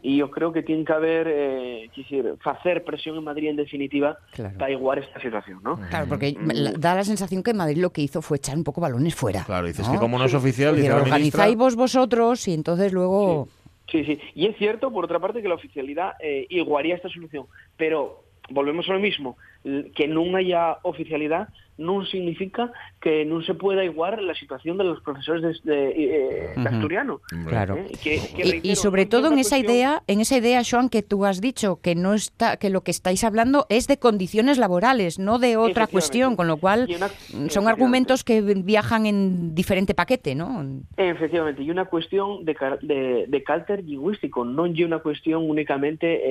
[0.08, 4.18] y yo creo que tiene que haber, eh, quisiera, hacer presión en Madrid en definitiva
[4.34, 4.56] Claro.
[4.60, 5.60] para igualar esta situación.
[5.64, 5.80] ¿no?
[5.90, 8.82] Claro, porque la- da la sensación que Madrid lo que hizo fue echar un poco
[8.82, 9.44] balones fuera.
[9.46, 9.94] Claro, dices ¿no?
[9.94, 13.48] que como no es oficial, dice organizáis vos vosotros y entonces luego...
[13.92, 14.20] Sí, sí.
[14.36, 17.46] Y es cierto, por otra parte, que la oficialidad eh, igualaría esta solución.
[17.78, 19.38] Pero volvemos a lo mismo.
[19.64, 25.02] Que no haya oficialidad no significa que no se pueda igualar la situación de los
[25.02, 27.22] profesores de, de, eh, de asturiano.
[27.48, 27.76] Claro.
[27.78, 27.92] ¿eh?
[28.04, 31.04] Que- que, Y, y sobre todo en esa cuestión- idea, en esa idea, Joan, que
[31.04, 35.20] tú has dicho que no está, que lo que estáis hablando es de condiciones laborales,
[35.20, 37.10] no de otra cuestión, con lo cual Y una-
[37.50, 40.64] son argumentos que viajan en diferente paquete, ¿no?
[40.98, 46.22] Efectivamente, y una cuestión de, car- de, de carácter lingüístico, no y una cuestión únicamente,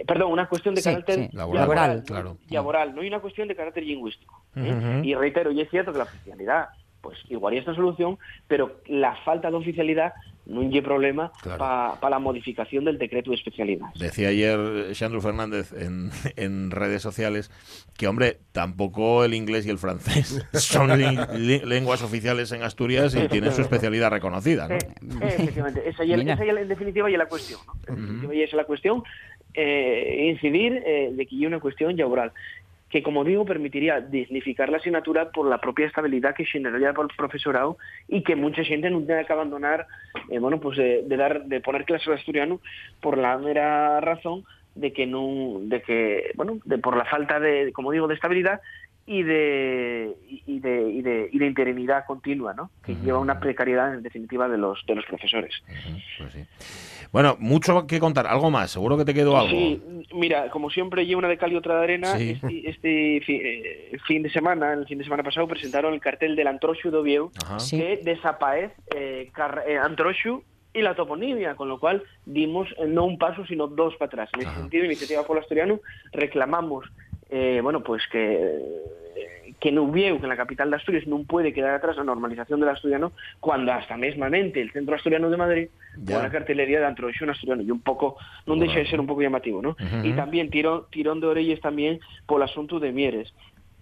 [0.00, 2.02] eh, perdón, una cuestión de Sí, carácter sí, laboral, laboral.
[2.04, 2.36] claro.
[2.50, 4.42] laboral, no hay una cuestión de carácter lingüístico.
[4.56, 4.75] ¿eh?
[5.04, 6.68] Y reitero, y es cierto que la oficialidad,
[7.00, 10.12] pues igualaría esta solución, pero la falta de oficialidad
[10.46, 11.58] no hay problema Claro.
[11.58, 13.86] para la modificación del decreto de especialidad.
[13.98, 17.50] Decía ayer Xandru Fernández en, en redes sociales
[17.98, 23.26] que, hombre, tampoco el inglés y el francés son li- lenguas oficiales en Asturias y
[23.28, 24.74] tienen su especialidad reconocida, ¿no?
[24.76, 24.78] Eh,
[25.22, 27.60] eh, efectivamente, esa ya, esa ya en definitiva ya es la cuestión.
[27.66, 27.94] ¿no?
[27.94, 29.02] En definitiva ya es la cuestión,
[29.54, 32.30] eh, incidir eh, de que hay una cuestión laboral
[32.90, 37.16] que, como digo, permitiría dignificar la asignatura por la propia estabilidad que generaría por el
[37.16, 39.86] profesorado y que mucha gente no tenga que abandonar,
[40.30, 42.60] eh, bueno, pues de, de dar, de poner clases de asturiano
[43.00, 44.44] por la mera razón
[44.76, 48.60] de que no, de que, bueno, de por la falta de, como digo, de estabilidad
[49.08, 50.16] y de,
[50.46, 52.70] y de, y de, y de interinidad continua, ¿no?
[52.84, 55.54] que lleva una precariedad en definitiva de los, de los profesores.
[56.18, 56.44] Pues sí.
[57.12, 58.26] Bueno, mucho que contar.
[58.26, 59.50] Algo más, seguro que te quedó algo.
[59.50, 59.80] Sí,
[60.12, 62.16] mira, como siempre lleva una de cal y otra de arena.
[62.16, 62.30] Sí.
[62.42, 66.34] Este, este fi- eh, fin de semana, el fin de semana pasado, presentaron el cartel
[66.34, 67.60] del Antroxu de Oviedo, Ajá.
[67.60, 67.78] Sí.
[67.78, 69.30] que desaparece eh,
[69.68, 70.42] eh, Antroxu
[70.74, 74.30] y la toponimia, con lo cual dimos eh, no un paso, sino dos para atrás.
[74.34, 75.80] En ese sentido, Iniciativa Pueblo Asturiano
[76.12, 76.84] reclamamos,
[77.30, 78.60] eh, bueno, pues que...
[79.58, 82.60] que en Ubieu, que en la capital de Asturias, no puede quedar atrás la normalización
[82.60, 85.68] del asturiano, cuando hasta mesmamente el Centro Asturiano de Madrid
[86.04, 86.16] Ya.
[86.16, 89.24] con la cartelería de introducción asturiano y un pouco non deixa de ser un pouco
[89.24, 89.72] llamativo, ¿no?
[90.04, 93.32] Y también tirón, tirón de orelles también por el asunto de Mieres.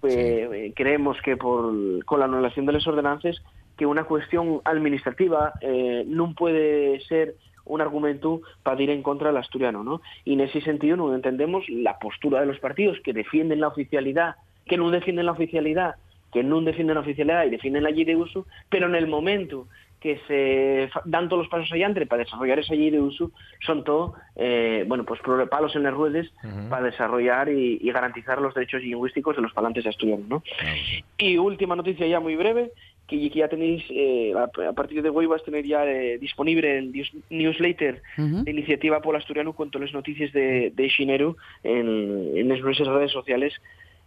[0.07, 1.75] Eh, eh, creemos que por,
[2.07, 3.43] con la anulación de las ordenanzas
[3.75, 9.37] que una cuestión administrativa eh, non puede ser un argumento para ir en contra del
[9.37, 10.01] asturiano, ¿no?
[10.25, 14.37] Y en ese sentido no entendemos la postura de los partidos que defienden la oficialidad,
[14.67, 15.97] que no defienden la oficialidad,
[16.33, 19.69] que no defienden la oficialidad y defienden la ley de uso, pero en el momento
[20.05, 23.31] que se dan todos los pasos allá para desarrollar esa ley de uso
[23.65, 25.19] son todo eh, bueno pues
[25.51, 26.69] palos en las ruedas Ujú.
[26.69, 30.41] para desarrollar y, y garantizar los derechos lingüísticos de los falantes asturianos ¿no?
[30.41, 31.03] Claro, sí.
[31.17, 32.73] Y última noticia ya muy breve,
[33.07, 36.19] que que ya tenéis, eh, a a partir de hoy vas a tener ya eh,
[36.19, 38.45] disponible el news- newsletter Ujú.
[38.45, 43.13] de Iniciativa Polo Asturiano con todas las noticias de, de Xineru en, en nuestras redes
[43.13, 43.53] sociales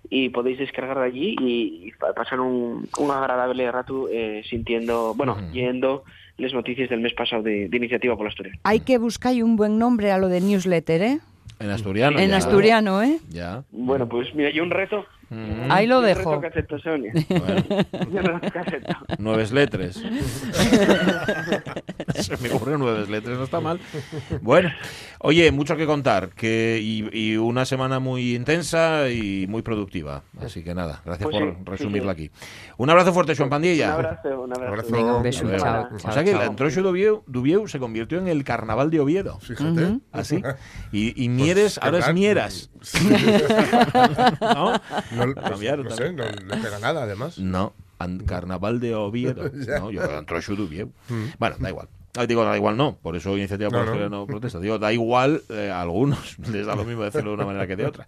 [0.09, 5.13] y podéis descargar de allí y, y pa- pasar un, un agradable rato eh, sintiendo,
[5.15, 5.51] bueno, Ujú.
[5.53, 6.03] yendo
[6.37, 8.57] las noticias del mes pasado de, de Iniciativa Polo Asturiano.
[8.63, 11.19] Hay que buscar un buen nombre a lo de newsletter, ¿eh?
[11.59, 12.19] En asturiano.
[12.19, 12.37] En ya.
[12.37, 13.17] asturiano, ¿eh?
[13.31, 13.63] Ya.
[13.71, 15.05] Bueno, pues mira, yo un reto.
[15.29, 15.67] Ujú.
[15.69, 16.39] Ahí lo dejo.
[16.39, 17.11] que acepto, Sonia.
[17.27, 17.63] Bueno,
[18.11, 18.95] Yo no que acepto.
[19.17, 19.95] nueves letres.
[22.15, 23.79] Se me ocurrió nueves letres, no está mal.
[24.41, 24.69] Bueno,
[25.19, 26.29] oye, mucho que contar.
[26.29, 30.23] Que, y, y una semana muy intensa y muy productiva.
[30.41, 32.23] Así que nada, gracias Pues por sí, sí, resumirla sí.
[32.25, 32.31] aquí.
[32.77, 33.93] Un abrazo fuerte, Joan Un Pandilla.
[33.93, 34.67] abrazo, un abrazo.
[34.73, 34.91] Abrazo.
[34.91, 35.97] Venga, un beso, Hasta luego.
[35.97, 36.37] chao, O sea que el
[36.83, 37.23] de Oviedo
[37.67, 39.39] se convirtió en el carnaval de Oviedo.
[39.39, 39.99] Fíjate.
[40.11, 40.41] Así.
[40.91, 42.13] Y, y Mieres, Pues, ahora es.
[42.13, 42.69] Mieras.
[42.81, 43.07] Sí.
[44.41, 44.73] ¿No?
[44.73, 44.79] No,
[45.33, 47.37] pues, Cambiaron no sé, no le pega nada además.
[47.39, 47.73] No,
[48.19, 49.49] carnaval de Oviedo.
[49.79, 50.01] No, yo
[50.55, 50.89] de Oviedo.
[51.39, 51.87] Bueno, da igual.
[52.17, 54.09] Ah, Digo, da igual no, por eso Iniciativa No, por no.
[54.09, 54.59] No protesta.
[54.59, 57.75] Digo, da igual eh, a algunos, les da lo mismo decirlo de una manera que
[57.75, 58.07] de otra.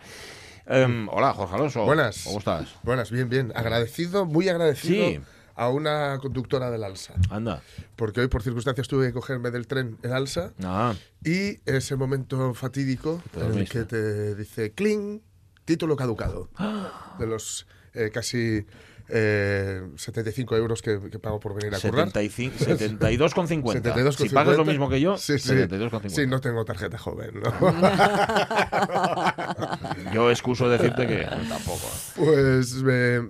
[0.66, 1.84] Em, hola, Jorge Alonso.
[1.86, 2.24] Buenas.
[2.26, 2.70] ¿Cómo estás?
[2.84, 3.52] Buenas, bien, bien.
[3.56, 5.20] Agradecido, muy agradecido Sí.
[5.56, 7.16] a una conductora del Alsa.
[7.30, 7.62] Anda.
[7.96, 10.94] Porque hoy por circunstancias tuve que cogerme del tren en Alsa Ah,
[11.24, 15.22] y ese momento fatídico en el que te dice cling,
[15.66, 16.50] título caducado.
[17.20, 18.66] De los eh, casi
[19.10, 22.08] eh, 75 euros que, que pago por venir a currar.
[22.08, 23.82] 75, 72,50.
[23.82, 24.12] 72,50.
[24.14, 25.54] Si pagas lo mismo que yo, sí, sí.
[25.54, 26.10] 72,50.
[26.10, 27.42] Sí, no tengo tarjeta joven.
[27.42, 27.52] ¿no?
[30.14, 31.90] Yo excuso decirte que tampoco.
[32.16, 33.22] Pues, eh,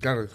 [0.00, 0.26] claro,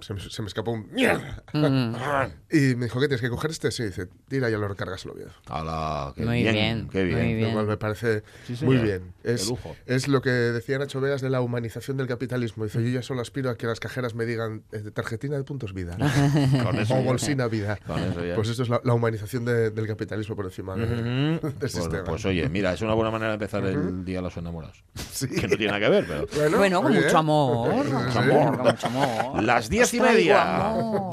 [0.00, 1.42] se me, se me escapó un mierda.
[1.52, 1.94] Mm.
[2.52, 3.70] Y me dijo, ¿qué tienes que coger este?
[3.70, 5.30] Sí, dice, tira y ya lo recargas el Oviedo.
[5.46, 7.18] Hala, qué Muy bien, bien, qué bien.
[7.18, 7.48] muy bien.
[7.48, 9.14] Lo cual me parece Sí, muy bien.
[9.24, 9.74] Es, lujo.
[9.86, 12.64] es lo que decía Nacho Vegas de la humanización del capitalismo.
[12.64, 15.72] Dice, yo ya solo aspiro a que las cajeras me digan eh, tarjetina de puntos
[15.72, 15.96] vida.
[16.62, 17.78] Con eso o bolsina vida.
[17.86, 18.34] Con eso ya.
[18.34, 20.82] Pues esto es la, la humanización de- del capitalismo por encima Ujú.
[20.86, 22.04] del Bueno, sistema.
[22.04, 24.84] pues oye, mira, es una buena manera de empezar el día de los enamorados.
[25.12, 25.28] Sí.
[25.28, 26.58] Que no tiene nada que ver, pero.
[26.58, 27.84] Bueno, con mucho amor.
[28.12, 28.18] Sí.
[28.18, 28.56] amor.
[28.56, 29.42] Con mucho amor.
[29.42, 30.42] Las diez y media.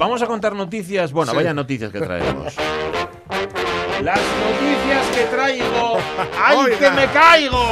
[0.00, 1.12] Vamos a contar noticias.
[1.12, 1.36] Bueno, Sí.
[1.36, 2.54] vaya noticias que traemos.
[4.02, 5.98] Las noticias que traigo.
[6.42, 6.78] ¡Ay, Oiga.
[6.78, 7.68] que me caigo!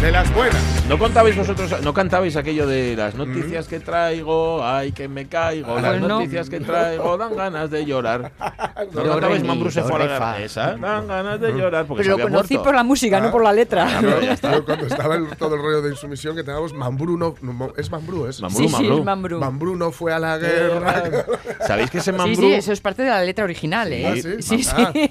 [0.00, 0.62] De las buenas.
[0.92, 5.74] ¿No contabais vosotros, no cantabais aquello de las noticias que traigo, ay que me caigo,
[5.80, 6.08] las Pues no.
[6.08, 8.30] noticias que traigo, dan ganas de llorar?
[8.92, 10.32] ¿No cantabais re, Mambrú mi, se do, fue a la re, fa.
[10.32, 10.76] garnesa?
[10.76, 12.64] Dan ganas de llorar porque Pero se lo había conocí muerto.
[12.68, 13.86] por la música, no por la letra.
[13.86, 14.52] Claro, ya está.
[14.52, 17.90] Yo cuando estaba el- todo el rollo de insumisión que teníamos, Mambrú no, no- es
[17.90, 18.98] Mambrú, es Mambrú, Sí, sí, Mambrú.
[18.98, 19.38] es Mambrú.
[19.40, 21.04] Mambrú no fue a la guerra.
[21.66, 22.42] ¿Sabéis que ese Sí, Mambrú...
[22.42, 23.94] sí, eso es parte de la letra original, Sí.
[23.94, 24.06] ¿eh?
[24.06, 24.68] Ah, sí, sí.
[24.76, 25.10] Ah, sí.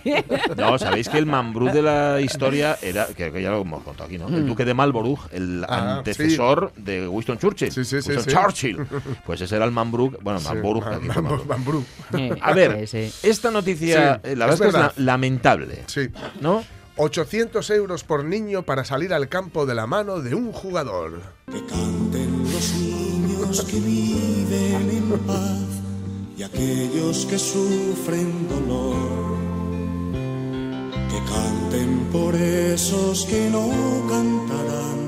[0.58, 4.06] No, sabéis que el Mambrú de la historia era, que, que ya lo hemos contado
[4.06, 4.28] aquí, ¿no?
[4.28, 7.72] El duque de Marlborough, el Ah, antecesor de Winston Churchill.
[7.72, 8.32] Sí, sí, sí, Winston sí.
[8.32, 8.78] Churchill.
[9.26, 10.84] Pues ese era el Mambrú, bueno, sí, Marlborough.
[10.86, 11.48] Ma- aquí Ma- fue Marlborough.
[11.48, 11.86] Mambrú.
[12.42, 13.28] A ver, Sí, sí.
[13.28, 14.94] esta noticia, Sí, eh, la verdad es que es verdad.
[14.98, 16.10] la- lamentable, Sí.
[16.42, 16.64] ¿no?
[16.98, 21.22] 800 euros por niño para salir al campo de la mano de un jugador.
[21.52, 25.58] Que canten los niños que viven en paz
[26.38, 28.96] y aquellos que sufren dolor.
[31.10, 33.70] Que canten por esos que no
[34.10, 35.01] cantarán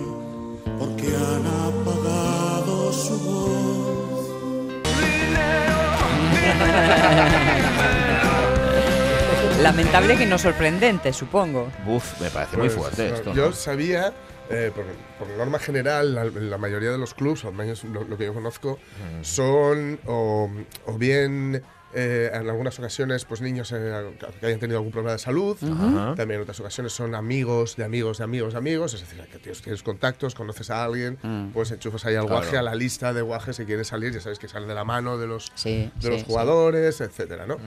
[0.85, 4.83] porque han apagado su voz.
[9.61, 11.71] Lamentable que no sorprendente, supongo.
[11.87, 13.33] Uf, me parece muy Pues, fuerte esto.
[13.33, 14.13] Yo sabía,
[14.49, 14.83] eh, por,
[15.17, 18.33] por norma general, la, la mayoría de los clubs, al menos lo, lo que yo
[18.33, 18.77] conozco,
[19.21, 20.49] son o,
[20.85, 21.63] o bien
[21.93, 26.31] eh, en algunas ocasiones pues niños eh, que hayan tenido algún problema de salud, también
[26.31, 29.61] en otras ocasiones son amigos de amigos de amigos de amigos, es decir, que tienes,
[29.61, 31.17] tienes contactos, conoces a alguien,
[31.53, 32.41] pues enchufas ahí al Claro.
[32.41, 34.83] guaje, a la lista de guajes si quieres salir, ya sabes que salen de la
[34.83, 36.25] mano de los, Sí, de sí, los sí.
[36.27, 37.57] jugadores, etcétera, ¿no?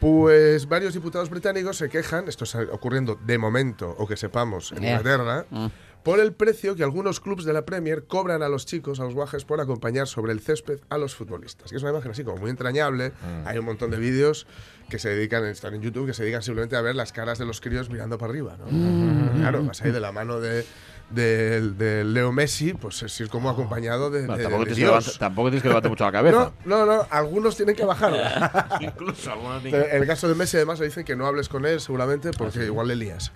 [0.00, 4.82] Pues varios diputados británicos se quejan, esto está ocurriendo de momento, o que sepamos, en
[4.82, 4.88] Eh.
[4.90, 5.66] Inglaterra, Mm.
[6.02, 9.14] Por el precio que algunos clubes de la Premier cobran a los chicos, a los
[9.14, 11.72] guajes, por acompañar sobre el césped a los futbolistas.
[11.72, 13.12] Y es una imagen así como muy entrañable.
[13.44, 14.46] Hay un montón de vídeos
[14.88, 17.46] que se dedican, están en YouTube, que se dedican simplemente a ver las caras de
[17.46, 18.56] los críos mirando para arriba.
[18.58, 19.32] ¿no?
[19.38, 20.66] Claro, vas ahí de la mano de,
[21.14, 24.78] de- de Leo Messi, pues es ir como acompañado de, Bueno, de- tampoco, de tienes
[24.78, 25.04] que Dios.
[25.06, 26.52] levanta- tampoco tienes que levantar mucho la cabeza.
[26.64, 28.68] No, no, no, algunos tienen que bajarla.
[28.80, 31.80] Incluso algunos En el caso de Messi, además, le dicen que no hables con él,
[31.80, 33.32] seguramente, porque igual le lías.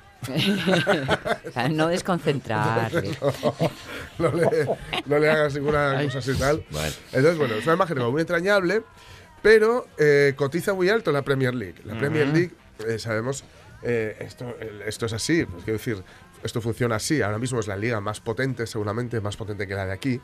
[1.49, 3.17] O sea, no desconcentrarle.
[4.19, 4.69] no, le,
[5.07, 6.65] no le hagas ninguna cosa así y tal.
[6.71, 6.93] Bueno.
[7.13, 8.83] Entonces, bueno, es una imagen muy entrañable,
[9.43, 11.77] pero eh, cotiza muy alto la Premier League.
[11.85, 12.53] La Premier League,
[12.87, 13.45] eh, sabemos,
[13.83, 16.03] eh, esto, el- esto es así, pues, quiero decir,
[16.47, 17.21] esto funciona así.
[17.23, 20.21] Ahora mismo es la liga más potente, seguramente, más potente que la de aquí.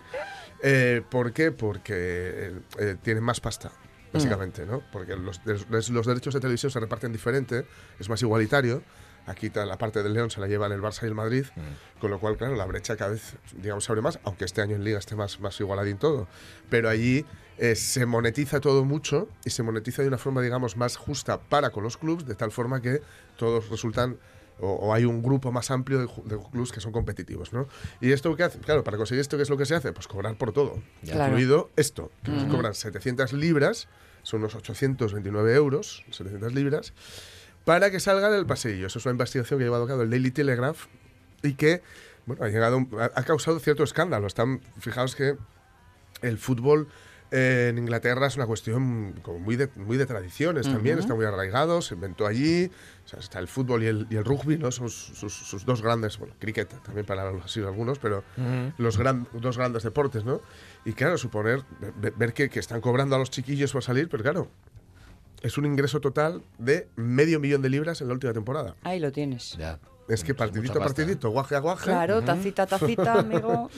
[0.62, 1.52] Eh, ¿Por qué?
[1.52, 3.70] Porque eh, eh, tienen más pasta.
[4.12, 4.82] Básicamente, ¿no?
[4.92, 7.64] Porque los, los- los derechos de televisión se reparten diferente,
[7.98, 8.82] es más igualitario.
[9.24, 11.46] Aquí la parte del León se la llevan el Barça y el Madrid,
[12.00, 14.74] con lo cual, claro, la brecha cada vez, digamos, se abre más, aunque este año
[14.76, 16.26] en Liga esté más, más igualadín todo.
[16.68, 17.24] Pero allí
[17.56, 21.70] eh, se monetiza todo mucho y se monetiza de una forma, digamos, más justa para
[21.70, 23.00] con los clubes, de tal forma que
[23.36, 24.18] todos resultan
[24.62, 27.68] o, o hay un grupo más amplio de, de clubes que son competitivos, ¿no?
[28.00, 29.92] Y esto qué hace, claro, para conseguir esto, ¿qué es lo que se hace?
[29.92, 31.26] Pues cobrar por todo, Claro.
[31.32, 33.88] incluido esto, que cobran 700 libras,
[34.22, 36.94] son unos 829 euros, 700 libras,
[37.64, 38.86] para que salga del pasillo.
[38.86, 40.86] Eso es una investigación que ha llevado a cabo el Daily Telegraph
[41.42, 41.82] y que,
[42.26, 44.26] bueno, ha llegado, ha causado cierto escándalo.
[44.26, 45.36] Están, fijaos que
[46.22, 46.88] el fútbol
[47.32, 51.24] eh, en Inglaterra es una cuestión como muy de, muy de tradiciones también, está muy
[51.24, 52.70] arraigado, se inventó allí,
[53.04, 54.70] o sea, está el fútbol y el, y el rugby, ¿no?
[54.70, 58.22] Son sus, sus dos grandes, bueno, cricket también para así algunos, pero
[58.78, 60.40] los gran- dos grandes deportes, ¿no?
[60.84, 61.62] Y claro, suponer,
[62.00, 64.48] ve- ver que, que están cobrando a los chiquillos para salir, pero claro,
[65.42, 68.76] es un ingreso total de medio millón de libras en la última temporada.
[68.84, 69.56] Ahí lo tienes.
[69.58, 69.78] Ya.
[70.08, 70.94] Es que partidito a pasta.
[70.94, 71.84] partidito, guaje a guaje.
[71.84, 73.70] Claro, tacita, tacita, amigo.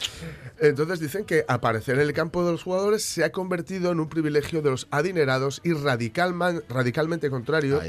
[0.59, 4.09] Entonces dicen que aparecer en el campo de los jugadores se ha convertido en un
[4.09, 7.81] privilegio de los adinerados y radicalmente contrario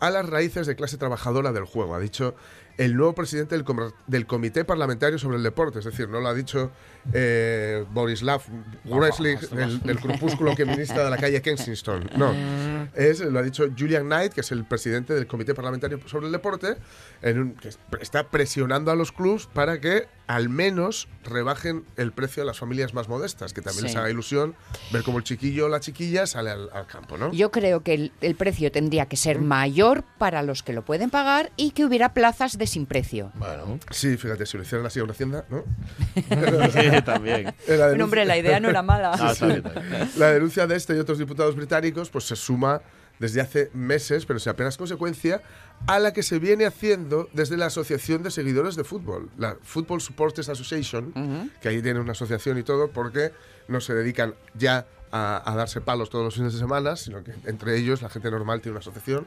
[0.00, 2.34] a las raíces de clase trabajadora del juego, ha dicho
[2.78, 5.80] el nuevo presidente del, com- del Comité Parlamentario sobre el Deporte.
[5.80, 6.70] Es decir, no lo ha dicho
[7.12, 8.40] eh, Borislav
[8.84, 12.08] Wrestling del, del crepúsculo que ministra de la calle Kensington.
[12.16, 12.32] No,
[12.94, 16.32] es, lo ha dicho Julian Knight, que es el presidente del Comité Parlamentario sobre el
[16.32, 16.76] Deporte,
[17.20, 17.68] en un- que
[18.00, 22.94] está presionando a los clubs para que al menos rebajen el precio a las familias
[22.94, 23.86] más modestas, que también Sí.
[23.88, 24.54] les haga ilusión
[24.92, 27.32] ver cómo el chiquillo o la chiquilla sale al, al campo, ¿no?
[27.32, 31.10] Yo creo que el, el precio tendría que ser mayor para los que lo pueden
[31.10, 33.32] pagar y que hubiera plazas de sin precio.
[33.34, 35.64] Bueno, Sí, fíjate, si lo hicieran así a una hacienda, ¿no?
[36.14, 37.44] sí, también.
[37.44, 39.12] La Bueno, denuncia, hombre, la idea no era mala.
[39.14, 39.34] Ah,
[40.16, 42.80] la denuncia de este y otros diputados británicos pues se suma
[43.18, 45.42] desde hace meses, pero sin apenas consecuencia,
[45.86, 50.00] a la que se viene haciendo desde la Asociación de Seguidores de Fútbol, la Football
[50.00, 53.32] Supporters Association, que ahí tiene una asociación y todo, porque
[53.68, 57.32] no se dedican ya a, a darse palos todos los fines de semana, sino que
[57.46, 59.26] entre ellos la gente normal tiene una asociación,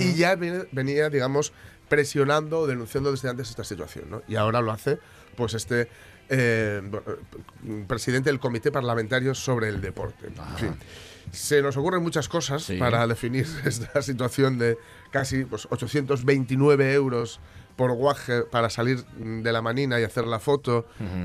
[0.00, 1.52] y ya venía, digamos,
[1.88, 4.22] presionando o denunciando desde antes esta situación, ¿no?
[4.28, 4.98] Y ahora lo hace,
[5.36, 5.88] pues este
[6.28, 10.28] eh, eh, presidente del Comité Parlamentario sobre el Deporte.
[10.28, 10.74] En fin,
[11.32, 12.76] se nos ocurren muchas cosas Sí.
[12.76, 14.78] para definir esta situación de
[15.10, 17.40] casi pues, 829 euros
[17.80, 20.84] por guaje para salir de la manina y hacer la foto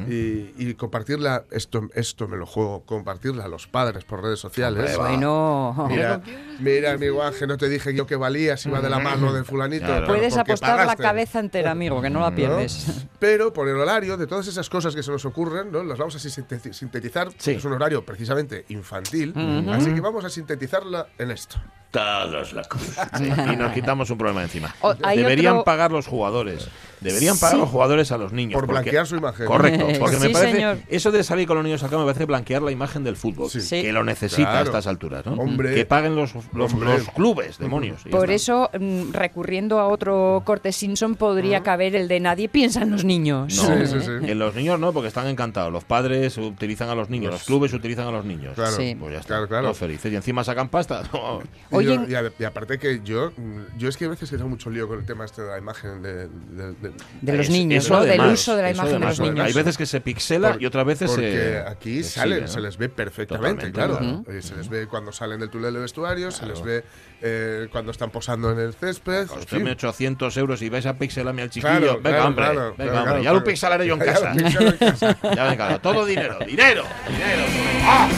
[0.09, 4.95] y, y compartirla, esto, esto me lo juego, compartirla a los padres por redes sociales.
[4.97, 6.21] Bueno, Mira,
[6.61, 9.43] mira mi guaje, no te dije yo que valía si iba de la mano de
[9.43, 9.85] fulanito.
[9.85, 10.07] Claro.
[10.07, 12.35] Puedes apostar la cabeza entera, amigo, que no la ¿no?
[12.37, 13.05] pierdes.
[13.19, 15.83] Pero por el horario de todas esas cosas que se nos ocurren, ¿no?
[15.83, 17.33] las vamos a sinteti- sintetizar.
[17.37, 17.51] Sí.
[17.51, 19.33] Es un horario precisamente infantil,
[19.73, 21.57] así que vamos a sintetizarla en esto.
[21.91, 22.81] Todos locos.
[23.17, 24.75] Sí, y nos quitamos un problema encima.
[24.81, 26.67] O- Deberían otro- pagar los jugadores.
[26.99, 27.61] Deberían pagar Sí.
[27.61, 28.53] los jugadores a los niños.
[28.53, 29.45] Por porque- blanquear su imagen.
[29.45, 30.53] Correcto, porque me parece.
[30.53, 30.77] señor.
[30.89, 33.49] Eso de salir con los niños acá me parece blanquear la imagen del fútbol.
[33.49, 33.61] Sí.
[33.61, 33.81] Sí.
[33.81, 34.57] Que lo necesita Claro.
[34.57, 35.33] a estas alturas, ¿no?
[35.33, 35.73] Hombre.
[35.75, 36.97] Que paguen los, los, Hombre.
[36.97, 38.01] los clubes, demonios.
[38.11, 42.91] Por eso, mm, recurriendo a otro corte Simpson, podría caber el de nadie piensa en
[42.91, 43.55] los niños.
[43.55, 44.11] No, Sí, sí, sí.
[44.31, 45.71] En los niños no, porque están encantados.
[45.71, 48.55] Los padres utilizan a los niños, los, clubes utilizan a los niños.
[48.55, 48.95] Claro, Sí.
[48.99, 49.27] Pues ya está.
[49.35, 49.63] claro, claro.
[49.65, 50.11] Todos felices.
[50.11, 51.03] Y encima sacan pasta.
[51.13, 51.41] No.
[51.85, 54.09] Y Oye, Oye, yo- y, a- y aparte que yo, mm, yo es que a
[54.09, 56.91] veces que tengo mucho lío con el tema este de la imagen de, de- de-
[57.21, 58.03] de los Es- niños, eso ¿no?
[58.03, 59.45] Del uso de la imagen de los niños.
[59.45, 61.57] Hay veces que se pixela Por- y otras veces porque se.
[61.59, 62.53] aquí se salen, sigue, ¿no?
[62.53, 64.41] se les ve perfectamente, Totalmente, claro.
[64.41, 66.83] Se les ve cuando salen del túnel de vestuario, se les ve
[67.21, 69.21] eh, cuando están posando en el césped.
[69.21, 69.67] en Costadme fin.
[69.69, 71.71] 800 euros y vais a pixelarme al chiquillo.
[71.77, 72.45] Claro, venga, claro, hombre.
[72.45, 73.23] claro, venga, claro, hombre.
[73.23, 74.33] ya lo pixelaré yo en Ya lo casa.
[74.33, 75.17] pixelo en casa.
[75.35, 77.43] ya venga, todo dinero, dinero, dinero.
[77.83, 78.09] ¡Ah!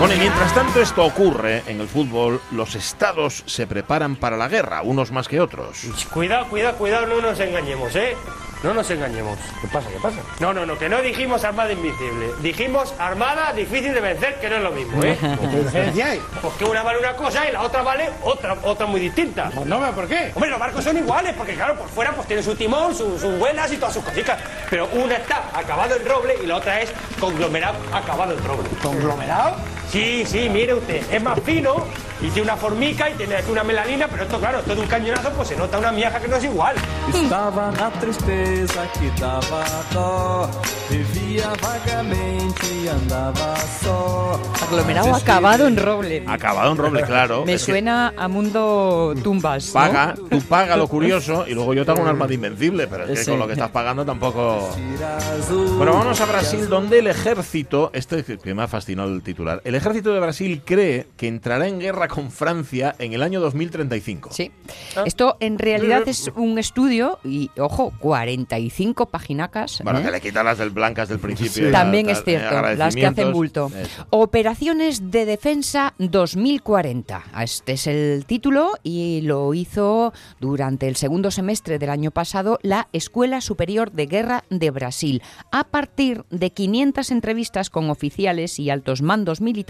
[0.00, 4.48] Bueno, y mientras tanto esto ocurre en el fútbol, los estados se preparan para la
[4.48, 5.82] guerra, unos más que otros.
[6.10, 8.16] Cuidado, cuidado, cuidado, no nos engañemos, ¿eh?
[8.62, 9.38] No nos engañemos.
[9.60, 9.88] ¿Qué pasa?
[9.90, 10.16] ¿Qué pasa?
[10.38, 12.28] No, no, no, que no dijimos armada invisible.
[12.40, 15.18] Dijimos armada difícil de vencer, que no es lo mismo, ¿eh?
[15.20, 16.22] ¿Qué diferencia hay?
[16.40, 19.50] Pues que una vale una cosa y la otra vale otra, otra muy distinta.
[19.54, 20.30] Pues no veo por qué.
[20.34, 23.38] Hombre, los barcos son iguales, porque claro, por fuera pues tiene su timón, su- sus
[23.38, 24.38] buenas y todas sus cositas.
[24.70, 28.68] Pero una está acabado en roble y la otra es conglomerado acabado en roble.
[28.82, 29.56] ¿Conglomerado?
[29.90, 31.74] Sí, sí, mire usted, es más fino
[32.20, 34.86] y tiene una formica y tiene aquí una melanina, pero esto claro, esto de un
[34.86, 36.76] cañonazo pues se nota una miaja que no es igual.
[37.12, 40.48] Estava na tristeza que dava dó,
[40.90, 44.38] vivia vagamente e andava só.
[44.62, 46.22] Aglomerado acabado en roble.
[46.26, 47.44] Acabado en roble, claro.
[47.44, 49.68] Me Es que suena a mundo tumbas.
[49.68, 49.72] ¿no?
[49.72, 53.04] Paga, tú paga lo curioso y luego yo te hago un arma de invencible, pero
[53.04, 53.30] es que Sí.
[53.30, 54.68] con lo que estás pagando tampoco.
[55.78, 59.60] Bueno, vamos a Brasil, donde el ejército, este es que me ha fascinado el titular,
[59.64, 64.30] el ejército de Brasil cree que entrará en guerra con Francia en el año 2035.
[64.30, 64.52] Sí.
[65.06, 69.80] Esto en realidad es un estudio y, ojo, 45 paginacas.
[69.82, 70.02] Bueno, ¿eh?
[70.02, 71.70] que le quitan las del blancas del principio.
[71.72, 73.70] También tal, es cierto, eh, las que hacen bulto.
[73.74, 74.06] Eso.
[74.10, 77.22] Operaciones de Defensa 2040.
[77.40, 82.88] Este es el título y lo hizo durante el segundo semestre del año pasado la
[82.92, 89.00] Escuela Superior de Guerra de Brasil, a partir de 500 entrevistas con oficiales y altos
[89.00, 89.69] mandos militares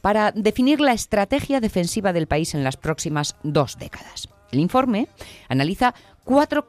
[0.00, 4.28] para definir la estrategia defensiva del país en las próximas dos décadas.
[4.52, 5.08] El informe
[5.48, 5.94] analiza
[6.24, 6.66] cuatro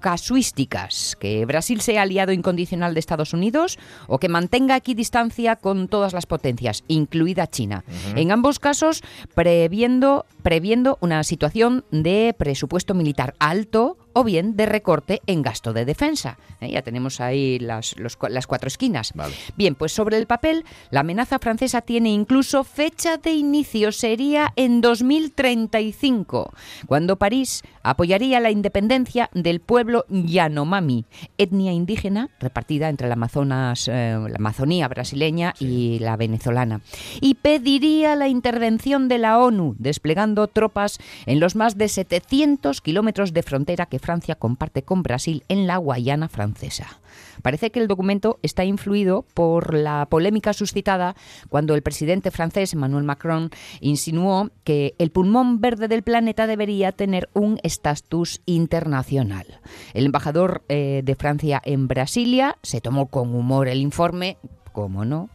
[0.00, 6.12] casuísticas, que Brasil sea aliado incondicional de Estados Unidos o que mantenga equidistancia con todas
[6.12, 7.84] las potencias, incluida China.
[8.16, 9.02] En ambos casos,
[9.34, 15.84] previendo, previendo una situación de presupuesto militar alto o bien de recorte en gasto de
[15.84, 16.38] defensa.
[16.60, 19.12] Eh, Ya tenemos ahí las, los las cuatro esquinas.
[19.14, 19.34] Vale.
[19.56, 24.80] Bien, pues sobre el papel, la amenaza francesa tiene incluso fecha de inicio, sería en
[24.80, 26.52] 2035,
[26.86, 31.04] cuando París apoyaría la independencia del pueblo Yanomami,
[31.38, 36.80] etnia indígena repartida entre la, Amazonas, eh, la Amazonía brasileña y la venezolana,
[37.20, 43.32] y pediría la intervención de la ONU, desplegando tropas en los más de 700 kilómetros
[43.32, 47.00] de frontera que Francia comparte con Brasil en la Guayana francesa.
[47.42, 51.16] Parece que el documento está influido por la polémica suscitada
[51.48, 57.28] cuando el presidente francés Emmanuel Macron insinuó que el pulmón verde del planeta debería tener
[57.34, 59.60] un estatus internacional.
[59.94, 64.38] El embajador eh, de Francia en Brasilia se tomó con humor el informe.
[64.72, 65.28] ¿Cómo no?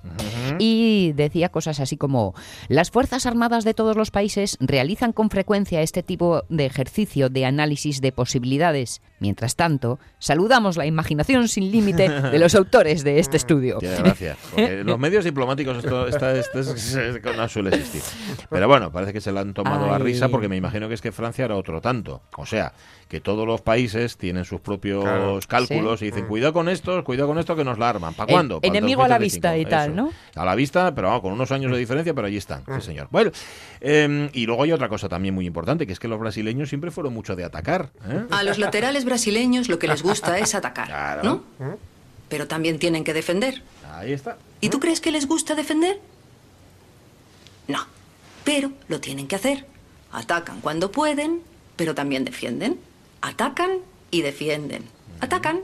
[0.59, 2.33] Y decía cosas así como,
[2.69, 7.45] las Fuerzas Armadas de todos los países realizan con frecuencia este tipo de ejercicio de
[7.45, 9.01] análisis de posibilidades.
[9.19, 13.77] Mientras tanto, saludamos la imaginación sin límite de los autores de este estudio.
[13.79, 14.35] Tiene gracia.
[14.51, 16.05] Porque los medios diplomáticos esto,
[17.35, 18.01] no suele existir.
[18.49, 20.03] Pero bueno, parece que se la han tomado a Ay.
[20.03, 22.23] risa porque me imagino que es que Francia era otro tanto.
[22.37, 22.73] O sea,
[23.07, 25.39] que todos los países tienen sus propios Claro.
[25.47, 28.13] cálculos y dicen, cuidado con esto, cuidado con esto que nos la arman.
[28.13, 28.59] ¿Para cuándo?
[28.59, 29.53] Para enemigo a la 2035.
[29.53, 29.95] vista y tal.
[29.95, 30.11] ¿no?
[30.35, 33.07] A la vista, pero vamos, con unos años de diferencia, pero allí están, sí señor.
[33.11, 33.31] Bueno,
[33.79, 36.91] em, y luego hay otra cosa también muy importante, que es que los brasileños siempre
[36.91, 37.91] fueron mucho de atacar.
[38.09, 38.25] ¿eh?
[38.31, 41.23] A los laterales brasileños lo que les gusta es atacar, Claro.
[41.23, 41.75] ¿no?
[42.29, 43.63] Pero también tienen que defender.
[43.93, 44.37] Ahí está.
[44.61, 45.99] ¿Y tú crees que les gusta defender?
[47.67, 47.85] No,
[48.43, 49.65] pero lo tienen que hacer.
[50.11, 51.41] Atacan cuando pueden,
[51.75, 52.79] pero también defienden.
[53.21, 53.77] Atacan
[54.11, 54.83] y defienden.
[55.19, 55.61] Atacan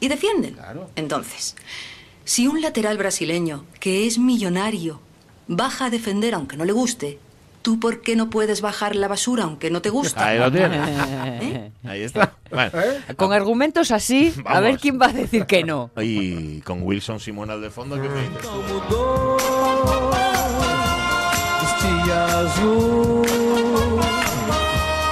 [0.00, 0.54] y defienden.
[0.54, 0.90] Claro.
[0.96, 1.56] Entonces,
[2.24, 5.00] si un lateral brasileño, que es millonario,
[5.46, 7.18] baja a defender aunque no le guste,
[7.64, 10.26] ¿tú por qué no puedes bajar la basura aunque no te gusta?
[10.26, 10.78] Ahí lo tiene.
[11.40, 11.72] ¿Eh?
[11.82, 12.34] Ahí está.
[12.50, 12.70] Bueno.
[13.16, 15.90] Con argumentos así, a ver quién va a decir que no.
[15.96, 18.46] Y con Wilson Simón al de fondo, ¿qué me dices
[21.62, 23.26] vestia azul.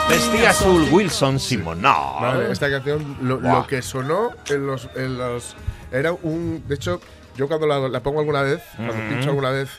[0.08, 1.80] Vestía azul Wilson Simón.
[1.80, 2.18] No.
[2.20, 5.56] Vale, esta canción, lo, que sonó en los, en los.
[5.90, 6.62] Era un.
[6.68, 7.00] De hecho,
[7.34, 9.08] yo cuando la, la pongo alguna vez, cuando Ujú.
[9.08, 9.70] pincho alguna vez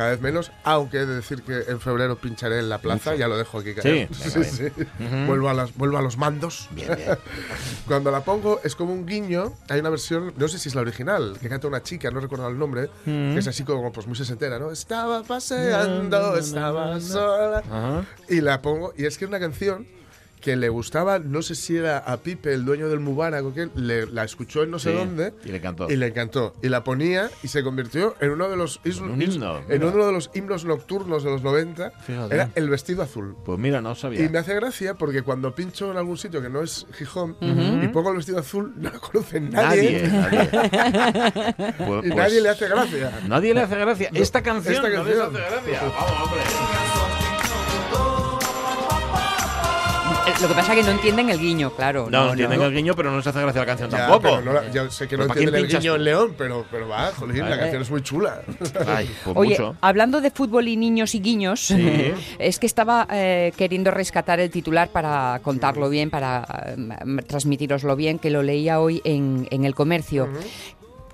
[0.00, 3.28] cada vez menos, aunque he de decir que en febrero pincharé en la plaza, ya
[3.28, 4.08] lo dejo aquí caer.
[4.14, 4.64] Sí, sí.
[4.64, 5.26] Ujú.
[5.26, 6.68] vuelvo, a las, vuelvo a los mandos.
[6.70, 7.18] Bien, bien.
[7.86, 10.80] Cuando la pongo es como un guiño, hay una versión, no sé si es la
[10.80, 13.34] original, que canta una chica, no recuerdo el nombre, Mm.
[13.34, 14.70] que es así como pues muy sesentera, ¿no?
[14.70, 17.62] Estaba paseando, estaba sola.
[18.28, 19.86] Y la pongo, y es que es una canción
[20.40, 23.68] que le gustaba, no sé si era a Pipe, el dueño del Mubarak o qué,
[23.74, 25.34] le, la escuchó en no sé Sí, dónde.
[25.44, 25.90] y le encantó.
[25.90, 26.54] Y le encantó.
[26.62, 30.06] Y la ponía y se convirtió en uno de los, un is- himno, en uno
[30.06, 31.90] de los himnos nocturnos de los 90.
[32.06, 32.34] Fíjate.
[32.34, 33.36] Era el vestido azul.
[33.44, 34.24] Pues mira, no sabía.
[34.24, 37.84] Y me hace gracia porque cuando pincho en algún sitio que no es Gijón Ujú.
[37.84, 40.48] y pongo el vestido azul, no lo conoce Nadie, nadie.
[41.78, 43.20] Pues- y pues- nadie le hace gracia.
[43.28, 44.10] Nadie le hace gracia.
[44.12, 45.80] No, Esta canción, esta no les hace gracia.
[45.82, 46.89] Vamos, hombre.
[50.40, 52.08] Lo que pasa es que no entienden el guiño, claro.
[52.10, 54.40] No, no entienden el guiño, pero no les hace gracia la canción Ya, tampoco.
[54.40, 55.96] no la- yo sé que no ¿Pero para quién entienden el guiño tú?
[55.96, 57.56] en León, pero, pero va, jolín, la Vale.
[57.60, 58.42] canción es muy chula.
[58.86, 59.76] Ay, pues Oye, mucho.
[59.80, 62.12] hablando de fútbol y niños y guiños, Sí.
[62.38, 68.18] es que estaba eh, queriendo rescatar el titular para contarlo bien, para eh, transmitiroslo bien,
[68.18, 70.28] que lo leía hoy en, en el comercio.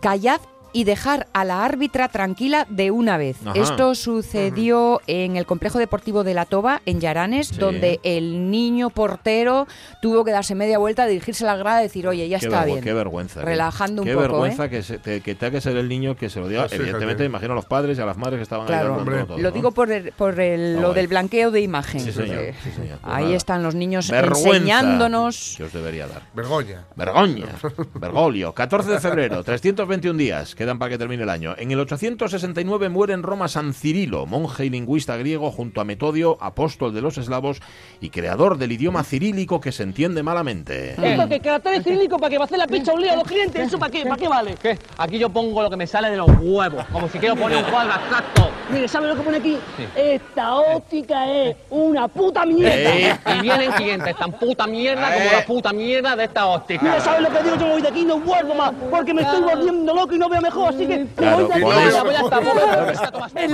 [0.00, 0.40] Callad
[0.76, 3.38] y dejar a la árbitra tranquila de una vez.
[3.46, 3.58] Ajá.
[3.58, 7.56] Esto sucedió en el complejo deportivo de La Toba, en Llaranes, Sí.
[7.56, 9.66] donde el niño portero
[10.02, 12.66] tuvo que darse media vuelta, dirigirse a la grada y decir, oye, ya Qué está
[12.66, 12.82] bien.
[12.82, 13.40] Qué vergüenza.
[13.40, 14.70] Relajando un qué poco, vergüenza ¿eh?
[14.70, 16.66] que, se, te, que tenga que ser el niño que se lo diga.
[16.70, 19.42] Evidentemente, imagino a los padres y a las madres que estaban Claro, ahí todo, lo
[19.44, 19.50] ¿no?
[19.52, 22.00] digo por, el- por el- lo del blanqueo de imagen.
[22.02, 22.98] Sí, señor, porque sí, señor.
[23.00, 23.36] Pues Ahí nada.
[23.36, 25.54] están los niños Vergüenza enseñándonos.
[25.56, 26.22] Que os debería dar.
[26.34, 26.84] Vergoña.
[26.96, 27.46] Vergoña.
[27.94, 28.52] Bergoglio.
[28.52, 30.54] 14 de febrero, 321 días.
[30.66, 31.54] Quedan para que termine el año.
[31.58, 36.38] En el 869 muere en Roma San Cirilo, monje y lingüista griego, junto a Metodio,
[36.40, 37.60] apóstol de los eslavos
[38.00, 40.96] y creador del idioma cirílico que se entiende malamente.
[41.00, 43.28] Esto que caracteres cirílicos para que va a hacer la pizza un lío a los
[43.28, 44.02] clientes, ¿eso para qué?
[44.02, 44.56] ¿Para qué vale?
[44.60, 44.76] ¿Qué?
[44.98, 47.70] Aquí yo pongo lo que me sale de los huevos, como si quiero poner un
[47.70, 48.50] cuadro abstracto.
[48.68, 49.56] Mire, ¿sabe lo que pone aquí?
[49.94, 53.36] Esta óptica es una puta mierda.
[53.36, 56.82] Y vienen clientes tan puta mierda como la puta mierda de esta óptica.
[56.82, 57.54] Mira, ¿sabes lo que digo?
[57.54, 60.18] Yo me voy de aquí y no vuelvo más, porque me estoy volviendo loco y
[60.18, 61.94] no veo mejor, así que Claro, ponéis-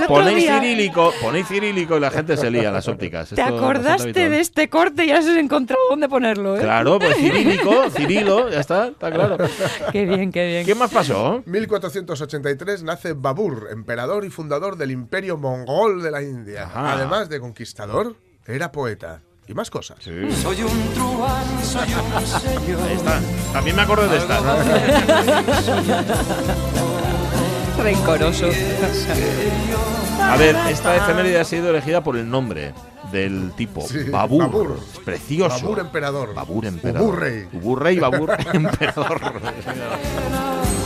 [0.07, 3.29] Ponéis cirílico, ponéis cirílico y la gente se lía las ópticas.
[3.29, 6.61] ¿Te Esto acordaste de este corte y ya has encontrado dónde ponerlo, ¿eh?
[6.61, 9.37] Claro, pues cirílico, cirilo, ya está, está claro.
[9.91, 10.65] Qué bien, qué bien.
[10.65, 11.43] ¿Qué más pasó?
[11.45, 16.63] 1483 nace Babur, emperador y fundador del imperio mongol de la India.
[16.63, 16.93] Ajá.
[16.93, 18.15] Además de conquistador,
[18.45, 19.21] era poeta.
[19.47, 19.97] Y más cosas.
[20.01, 22.25] Soy un truán, soy un
[22.65, 22.81] señor.
[22.87, 23.19] Ahí está.
[23.51, 24.39] También me acuerdo de esta.
[27.81, 28.47] Rencoroso.
[30.21, 32.73] A ver, esta efeméride ha sido elegida por el nombre
[33.11, 33.81] del tipo.
[33.81, 34.43] Sí, Babur.
[34.43, 34.79] Babur.
[34.93, 35.55] Es precioso.
[35.61, 36.33] Babur emperador.
[36.33, 37.01] Babur emperador.
[37.09, 37.47] Ubur rey.
[37.53, 39.21] Ubur rey, Babur emperador.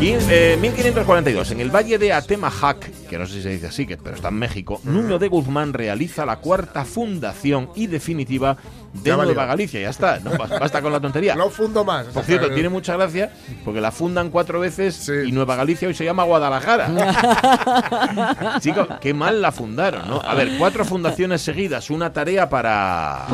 [0.00, 3.84] Y eh, 1542, en el valle de Atemajac, que no sé si se dice así,
[3.84, 8.58] pero está en México, Nuño de Guzmán realiza la cuarta fundación y definitiva
[8.92, 9.16] de.
[9.16, 9.80] Nueva Galicia.
[9.80, 11.34] Ya está, no, bas- basta con la tontería.
[11.34, 12.06] No fundo más.
[12.06, 13.30] Por cierto, tiene mucha gracia
[13.64, 16.88] porque la fundan cuatro veces y Nueva Galicia hoy se llama Guadalajara.
[18.60, 20.20] Chicos, qué mal la fundaron, ¿no?
[20.20, 23.26] A ver, cuatro fundaciones seguidas, una tarea para...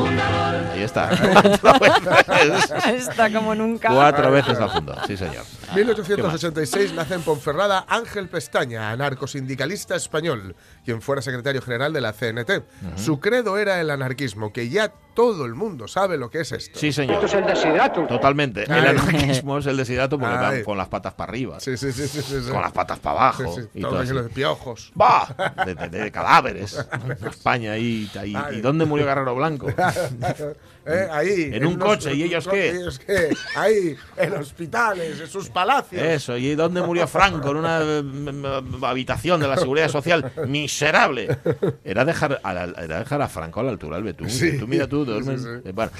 [0.73, 1.11] Ahí está.
[2.95, 3.89] Está como nunca.
[3.91, 5.45] cuatro veces la fundó, sí señor.
[5.75, 12.51] 1886 nace en Ponferrada Ángel Pestaña, anarcosindicalista español, quien fuera secretario general de la CNT.
[12.97, 16.79] Su credo era el anarquismo, que ya todo el mundo sabe lo que es esto.
[16.79, 17.15] Sí, señor.
[17.25, 18.07] Esto es el desidrato.
[18.07, 18.65] Totalmente.
[18.65, 21.61] El anarquismo es el desiderato porque van con las patas para arriba.
[21.61, 22.51] Sí, sí, sí, sí, sí, sí.
[22.51, 23.55] Con las patas para abajo.
[23.55, 24.93] Sí, sí, y todo todo de piojos.
[24.95, 25.29] ¡Bah!
[25.65, 26.85] De, de- de cadáveres.
[27.31, 28.11] España ahí.
[28.53, 29.69] ¿Y dónde murió Guerrero Blanco?
[30.87, 31.51] Eh, ahí.
[31.53, 32.71] En un unos- coche, ¿y ellos qué?
[32.71, 33.35] ¿Ellos qué?
[33.57, 36.03] Ahí, en hospitales, en sus palacios.
[36.03, 37.51] Eso, ¿y dónde murió Franco?
[37.51, 40.31] En una eh, mm, habitación de la Seguridad Social.
[40.47, 41.39] ¡Miserable!
[41.85, 44.29] Era dejar a, la- era dejar a Franco a la altura del betún.
[44.31, 44.59] Sí.
[44.59, 45.41] Tú mira tú, duermes.
[45.43, 45.69] Sí, sí.
[45.69, 45.91] Eh, Bueno,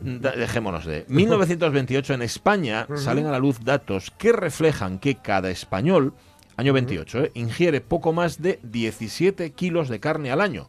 [0.00, 1.04] dejémonos de.
[1.08, 6.12] 1928 en España salen a la luz datos que reflejan que cada español
[6.56, 7.30] Año 28, ¿eh?
[7.34, 10.68] ingiere poco más de 17 kilos de carne al año.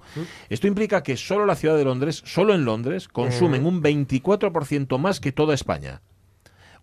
[0.50, 5.20] Esto implica que solo la ciudad de Londres, solo en Londres, consumen un 24% más
[5.20, 6.02] que toda España.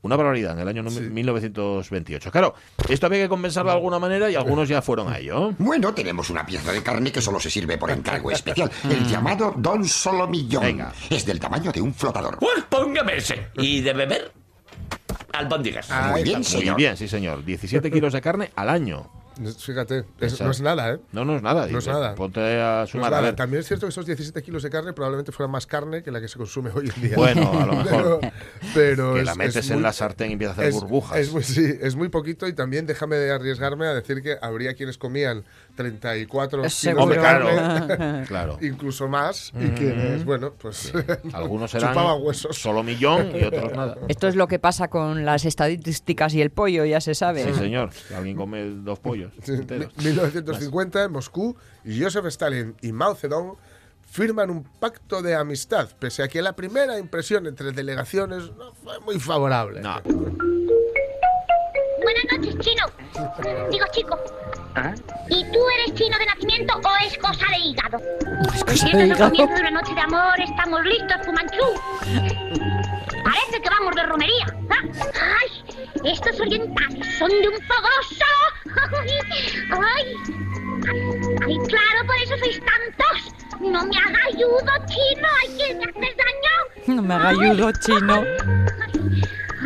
[0.02, 2.32] Una barbaridad en el año 1928.
[2.32, 2.54] Claro,
[2.88, 5.52] esto había que compensarlo de alguna manera y algunos ya fueron a ello.
[5.58, 9.54] Bueno, tenemos una pieza de carne que solo se sirve por encargo especial, el llamado
[9.56, 10.86] Don Solomillón.
[11.08, 12.38] Es del tamaño de un flotador.
[12.38, 13.48] Pues póngame ese.
[13.54, 14.41] ¿Y de beber?
[15.32, 15.88] Albóndigas.
[16.10, 16.76] Muy bien, Muy señor.
[16.76, 17.44] bien, sí señor.
[17.44, 19.08] 17 kilos de carne al año.
[19.58, 20.98] Fíjate, es- no es nada, ¿eh?
[21.10, 21.66] No, no es nada.
[21.66, 22.14] No es nada.
[22.14, 23.06] Ponte a No es sumar.
[23.06, 23.22] a nada.
[23.22, 23.34] ver.
[23.36, 26.20] También es cierto que esos 17 kilos de carne probablemente fueran más carne que la
[26.20, 27.16] que se consume hoy en día.
[27.16, 28.20] Bueno, a lo mejor.
[28.20, 28.32] Pero,
[28.74, 30.74] pero Que es- la es metes en muy- la sartén y empieza a hacer es-
[30.74, 31.18] burbujas.
[31.18, 34.74] Es muy, sí, es muy poquito y también déjame de arriesgarme a decir que habría
[34.74, 35.44] quienes comían
[35.74, 37.06] 34 kilos Seguro.
[37.06, 38.58] de carne, Claro.
[38.60, 40.92] incluso más, y quienes, bueno, pues
[41.32, 42.56] Algunos eran chupaban huesos.
[42.58, 43.96] solo millón y otros nada.
[44.08, 47.44] Esto es lo que pasa con las estadísticas y el pollo, ya se sabe.
[47.44, 47.90] Sí, señor.
[48.16, 49.96] Alguien come dos pollos Sí, enteros.
[49.96, 51.56] 1950, en Moscú,
[51.86, 53.56] Joseph Stalin y Mao Zedong
[54.02, 59.00] firman un pacto de amistad, pese a que la primera impresión entre delegaciones no fue
[59.00, 59.80] muy favorable.
[59.80, 60.00] No.
[62.02, 62.84] Buenas noches, chino.
[63.70, 64.18] Digo, chico.
[65.28, 67.98] ¿Y tú eres chino de nacimiento o es cosa de hígado?
[68.64, 69.24] cosa Si de es el hígado.
[69.30, 71.64] comienzo de una noche de amor, estamos listos, Fumanchú.
[73.24, 74.46] Parece que vamos de romería.
[74.70, 74.82] ¿ah?
[75.40, 76.10] ¡Ay!
[76.12, 78.26] Estos orientales son de un fogoso.
[79.96, 80.16] ¡Ay!
[81.46, 82.06] ¡Ay, claro!
[82.06, 83.34] Por eso sois tantos.
[83.60, 85.28] No me haga ayudo, chino.
[85.42, 86.96] ¡Ay, que me haces daño!
[86.96, 88.24] No me haga ayudo, chino.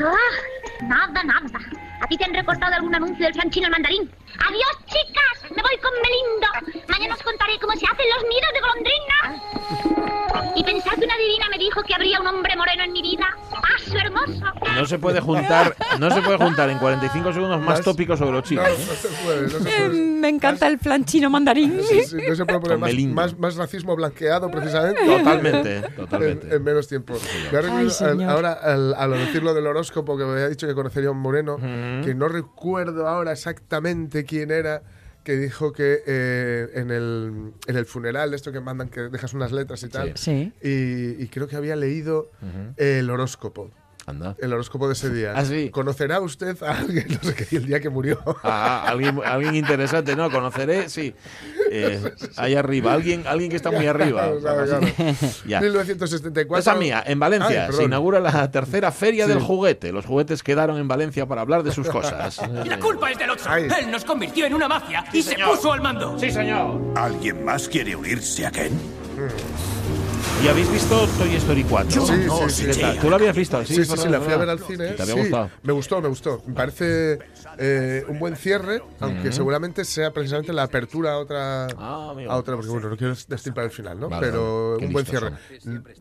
[0.04, 1.59] Ah, nada, nada.
[2.02, 4.11] ¿A ti te han recortado algún anuncio del Franchino el mandarín?
[4.39, 5.45] ¡Adiós, chicas!
[5.57, 6.84] Me voy con Melindo.
[6.88, 10.52] Mañana os contaré cómo se hacen los nidos de golondrina.
[10.54, 13.26] Y pensad que una divina me dijo que habría un hombre moreno en mi vida.
[13.50, 14.44] ¡Paso hermoso!
[14.74, 18.42] No se puede juntar, no se puede juntar en 45 segundos más tópicos sobre los
[18.42, 18.66] No, chinos.
[18.66, 18.96] no ¿eh?
[18.96, 20.00] se puede, no se Eh, puede.
[20.02, 21.80] me encanta el flan chino mandarín.
[21.82, 25.04] Sí, sí, no se puede poner más, más, más racismo blanqueado, precisamente.
[25.07, 26.54] Totalmente, En, totalmente.
[26.57, 27.14] en menos tiempo.
[27.52, 30.74] Me ha Ay, al- ahora, al, al decirlo del horóscopo, que me había dicho que
[30.74, 31.57] conocería a un moreno,
[32.04, 34.82] que no recuerdo ahora exactamente quién era,
[35.26, 39.50] que dijo que eh, en, el, en el funeral, esto que mandan, que dejas unas
[39.50, 40.52] letras y tal, Sí.
[40.62, 42.30] y, y creo que había leído
[42.76, 43.72] el horóscopo.
[44.09, 44.36] Anda.
[44.38, 45.32] El horóscopo de ese día.
[45.34, 45.68] Ah, sí.
[45.70, 48.20] ¿Conocerá usted a alguien, no sé qué, el día que murió?
[48.44, 50.30] Ah, alguien, alguien interesante, ¿no?
[50.30, 51.12] Conoceré, sí.
[51.72, 54.30] Eh, ahí arriba, alguien, alguien que está muy arriba.
[54.40, 54.86] Claro, claro.
[55.44, 55.61] Ya.
[55.61, 56.59] 1974.
[56.61, 59.32] Esa mía, en Valencia Ay, se inaugura la tercera feria Sí.
[59.32, 59.90] del juguete.
[59.90, 62.40] Los juguetes quedaron en Valencia para hablar de sus cosas.
[62.64, 63.44] Y la culpa es del otro.
[63.50, 63.66] Ay.
[63.80, 65.50] Él nos convirtió en una mafia y se señor.
[65.57, 66.16] puso al mando.
[66.16, 66.80] Sí, señor.
[66.94, 68.70] ¿Alguien más quiere unirse a Ken?
[70.45, 72.07] ¿Y habéis visto Toy Story 4?
[72.07, 72.82] Sí, No, sí, ¿qué sí.
[73.01, 73.64] ¿Tú lo habías visto?
[73.64, 74.91] Sí, sí, sí, la fui a ver al cine.
[74.91, 75.51] ¿Te había sí, gustado?
[75.62, 76.43] Me gustó, me gustó.
[76.47, 77.18] Me parece
[77.59, 82.54] eh, un buen cierre, aunque seguramente sea precisamente la apertura a otra, Ah, a otra,
[82.57, 84.09] porque bueno, no quiero destripar el final, ¿no?
[84.09, 85.32] Vale, Pero un buen cierre.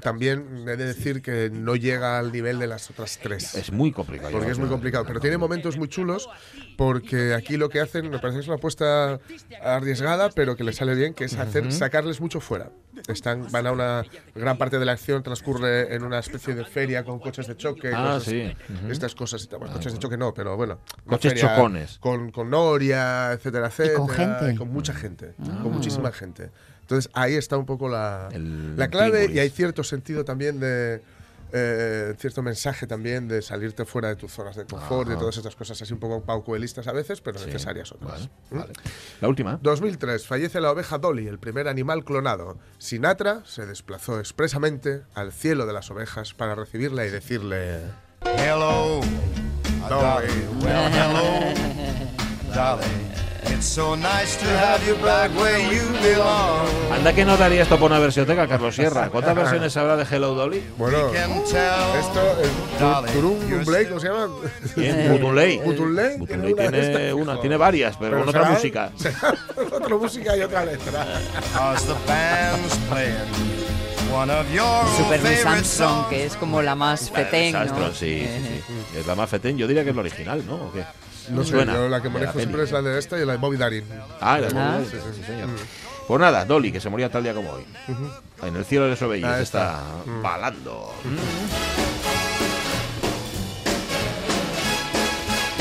[0.02, 3.56] También he de decir que no llega al nivel de las otras tres.
[3.56, 4.32] Es muy complicado.
[4.32, 6.30] Porque es muy complicado, pero tiene momentos muy chulos
[6.78, 9.20] porque aquí lo que hacen me parece que es una apuesta
[9.64, 12.72] arriesgada, pero que le sale bien, que es hacer sacarles mucho fuera.
[13.08, 17.04] Están van a una gran parte de la acción transcurre en una especie de feria
[17.04, 18.54] con coches de choque, Ah, cosas- sí.
[18.90, 19.48] Estas cosas.
[19.50, 21.98] Bueno, coches de choque no, pero bueno, Coches chocones.
[22.00, 24.52] con con Noria, etcétera, etcétera, con gente.
[24.54, 25.60] y con mucha gente, Ah.
[25.64, 26.50] con muchísima gente.
[26.82, 31.02] Entonces ahí está un poco la, El la clave y hay cierto sentido también de
[31.58, 35.20] eh, cierto mensaje también de salirte fuera de tus zonas de confort, de Ajá.
[35.22, 38.30] todas estas cosas así un poco paucoelistas a veces, pero necesarias otras.
[38.50, 38.58] ¿Mm?
[38.60, 38.74] Vale.
[39.22, 39.60] La última.
[39.62, 42.58] 2003 fallece la oveja Dolly, el primer animal clonado.
[42.78, 47.80] Sinatra se desplazó expresamente al cielo de las ovejas para recibirla y decirle:
[48.38, 49.00] Hello,
[49.90, 50.28] Dolly.
[50.62, 51.54] Well, hello,
[52.54, 53.06] Dolly.
[53.48, 56.68] It's so nice to have you back where you belong.
[56.92, 59.10] Anda que no daría esto por una versioteca, Carlos Sierra.
[59.12, 60.64] ¿Cuántas versiones habrá de Hello Dolly?
[60.78, 64.26] Bueno, esto, el Turun Blake, ¿cómo se llama?
[64.76, 68.92] Una de tiene una, tiene varias, pero, con otra música.
[69.72, 71.06] otra música y otra letra.
[71.86, 73.66] The band's playing
[74.98, 77.60] Super Miss Armstrong, que es como la más fetén, ¿no?
[77.60, 78.98] Armstrong, sí, sí, sí.
[79.00, 79.58] Es la más fetén.
[79.58, 80.56] Yo diría que es la original, ¿no?
[80.56, 80.86] ¿O qué?
[81.30, 82.66] No sé, Suena yo la que la manejo siempre peli.
[82.68, 83.84] es la de esta y la de Bobby Darin.
[84.22, 84.76] Ah, la de Ah.
[84.78, 85.50] Bobby, sí, sí, sí, señor.
[86.08, 87.66] Pues nada, Dolly, que se moría tal día como hoy.
[88.44, 90.12] En el cielo de Sobellos Ahí está, está.
[90.12, 90.22] Mm.
[90.22, 90.94] balando.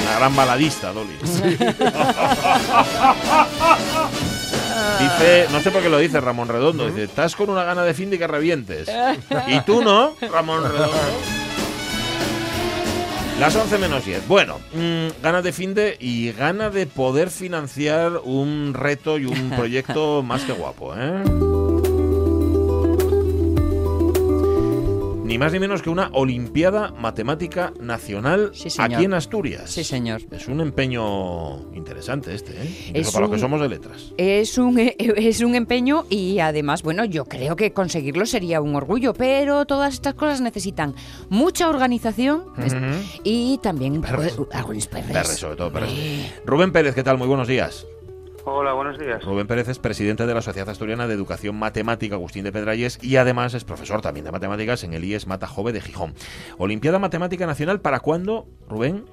[0.02, 1.16] Una gran baladista, Dolly.
[5.18, 7.94] Dice, no sé por qué lo dice Ramón Redondo, dice, estás con una gana de
[7.94, 8.88] fin de que revientes.
[9.48, 10.96] Y tú no, Ramón Redondo.
[13.38, 14.28] Las 11 menos 10.
[14.28, 19.50] Bueno, mm, ganas de fin de y gana de poder financiar un reto y un
[19.56, 21.22] proyecto más que guapo, ¿eh?
[25.24, 29.70] Ni más ni menos que una Olimpiada Matemática Nacional aquí en Asturias.
[29.70, 30.20] Sí, señor.
[30.30, 32.90] Es un empeño interesante este, ¿eh?
[32.92, 34.12] Es para los que somos de letras.
[34.18, 38.76] Es un, eh, es un empeño y además, bueno, yo creo que conseguirlo sería un
[38.76, 40.94] orgullo, pero todas estas cosas necesitan
[41.30, 42.44] mucha organización
[43.24, 44.34] y también Perres.
[44.34, 45.10] pues, algunos perres.
[45.10, 45.90] Perres, sobre todo perres.
[46.44, 47.16] Rubén Pérez, ¿qué tal?
[47.16, 47.86] Muy buenos días.
[48.46, 49.24] Hola, buenos días.
[49.24, 53.16] Rubén Pérez es presidente de la Sociedad Asturiana de Educación Matemática Agustín de Pedralles y
[53.16, 56.12] además es profesor también de matemáticas en el IES Mata Jove de Gijón.
[56.58, 59.06] Olimpiada Matemática Nacional, ¿para cuándo, Rubén?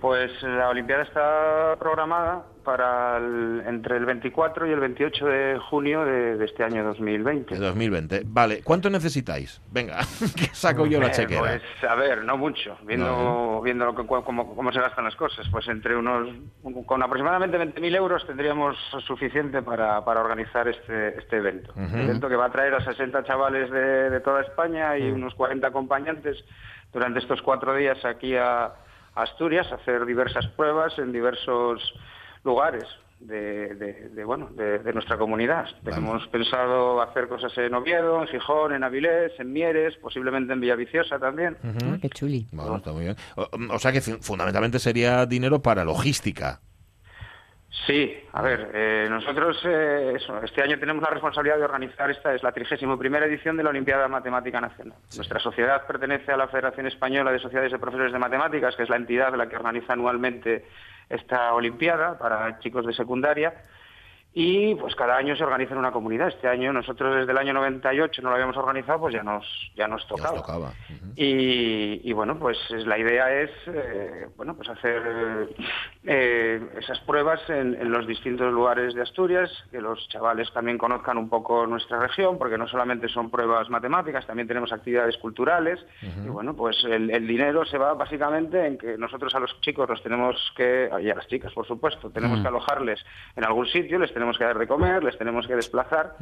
[0.00, 6.04] Pues la Olimpiada está programada para el- entre el 24 y el 28 de junio
[6.04, 7.54] de, de este año 2020.
[7.54, 8.22] De 2020.
[8.26, 9.60] Vale, ¿cuánto necesitáis?
[9.72, 9.98] Venga,
[10.36, 11.40] que saco yo la Eh, chequera.
[11.40, 15.16] Pues a ver, no mucho, viendo, No, viendo lo que, cómo, cómo se gastan las
[15.16, 15.48] cosas.
[15.50, 16.28] Pues entre unos,
[16.86, 18.76] con aproximadamente 20.000 euros tendríamos
[19.06, 21.72] suficiente para, para organizar este, este evento.
[21.74, 25.34] Un evento que va a traer a 60 chavales de, de toda España y unos
[25.34, 26.36] 40 acompañantes
[26.92, 28.72] durante estos cuatro días aquí a
[29.22, 31.82] Asturias a hacer diversas pruebas en diversos
[32.44, 32.84] lugares.
[33.20, 35.66] De, de- de, bueno de, de nuestra comunidad.
[35.82, 41.18] Tenemos pensado hacer cosas en Oviedo, en Gijón, en Avilés, en Mieres, posiblemente en Villaviciosa
[41.18, 41.56] también.
[41.64, 41.98] Ujú.
[42.00, 42.46] qué chuli.
[42.52, 43.16] Bueno, está muy bien.
[43.34, 46.60] O, o sea que fu- fundamentalmente sería dinero para logística.
[47.70, 52.34] Sí, a ver, eh, nosotros eh, eso, este año tenemos la responsabilidad de organizar esta,
[52.34, 54.96] es la 31 primera edición de la Olimpiada Matemática Nacional.
[55.16, 58.88] Nuestra sociedad pertenece a la Federación Española de Sociedades de Profesores de Matemáticas, que es
[58.88, 60.64] la entidad la que organiza anualmente
[61.10, 63.52] esta Olimpiada para chicos de secundaria.
[64.34, 66.28] Y pues cada año se organiza en una comunidad.
[66.28, 69.88] Este año nosotros desde el año 98 no lo habíamos organizado, pues ya nos ya
[69.88, 70.36] nos tocaba.
[70.36, 70.72] tocaba.
[71.16, 75.02] Y, y, bueno, pues es- la idea es eh, bueno pues hacer
[76.04, 81.18] eh, esas pruebas en, en los distintos lugares de Asturias, que los chavales también conozcan
[81.18, 85.80] un poco nuestra región, porque no solamente son pruebas matemáticas, también tenemos actividades culturales.
[86.02, 89.88] Y bueno, pues el, el dinero se va básicamente en que nosotros a los chicos
[89.88, 92.42] los tenemos que, y a las chicas por supuesto, tenemos Mm.
[92.42, 93.04] que alojarles
[93.36, 96.16] en algún sitio, les tenemos que dar de comer, les tenemos que desplazar.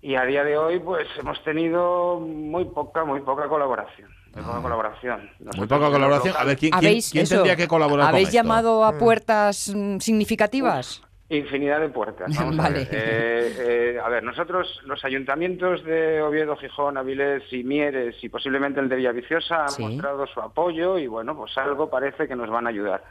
[0.00, 4.08] Y a día de hoy, pues hemos tenido muy poca, muy poca colaboración.
[4.34, 5.30] Muy poca colaboración.
[5.56, 6.34] Muy poca colaboración.
[6.38, 8.36] A ver, ¿quién, quién- ¿Habéis, quién eso, tendría que colaborar con ¿Habéis esto?
[8.36, 11.02] llamado a puertas mm, significativas?
[11.30, 12.34] Infinidad de puertas.
[12.38, 12.78] Vamos Vale.
[12.78, 12.88] a ver.
[12.92, 13.56] Eh,
[13.96, 18.88] eh, a ver, nosotros, los ayuntamientos de Oviedo, Gijón, Avilés y Mieres y posiblemente el
[18.88, 19.82] de Villaviciosa han Sí.
[19.82, 23.02] mostrado su apoyo y bueno, pues algo parece que nos van a ayudar.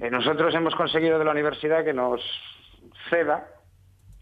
[0.00, 2.20] Eh, nosotros hemos conseguido de la universidad que nos
[3.12, 3.46] ceda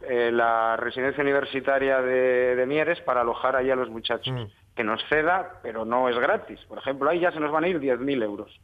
[0.03, 4.35] eh, la residencia universitaria de, de Mieres para alojar ahí a los muchachos.
[4.75, 6.59] Que nos ceda, pero no es gratis.
[6.69, 8.61] Por ejemplo, ahí ya se nos van a ir 10.000 euros.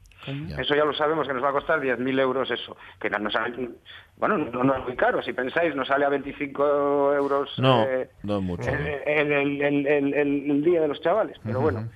[0.59, 2.77] Eso ya lo sabemos que nos va a costar 10.000 euros eso.
[3.01, 3.71] Que no nos sale-
[4.17, 5.21] bueno, no, no es muy caro.
[5.23, 8.71] Si pensáis, nos sale a 25 euros No, eh, no es mucho.
[8.71, 11.37] el, el- el- el- el- el- el día de los chavales.
[11.45, 11.89] Pero bueno,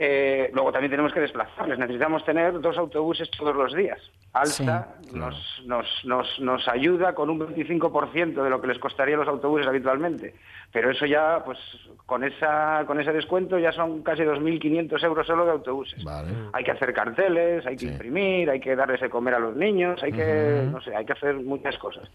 [0.00, 1.76] eh, luego también tenemos que desplazarles.
[1.76, 3.98] Necesitamos tener dos autobuses todos los días.
[4.32, 9.26] Alta nos, nos, nos, nos ayuda con un 25% de lo que les costaría los
[9.26, 10.34] autobuses habitualmente.
[10.72, 11.58] Pero eso ya, pues
[12.06, 16.04] con esa con ese descuento ya son casi 2.500 euros solo de autobuses.
[16.52, 20.00] Hay que hacer carteles, hay que imprimir, hay que darles de comer a los niños,
[20.02, 22.08] hay que, no sé, hay que hacer muchas cosas.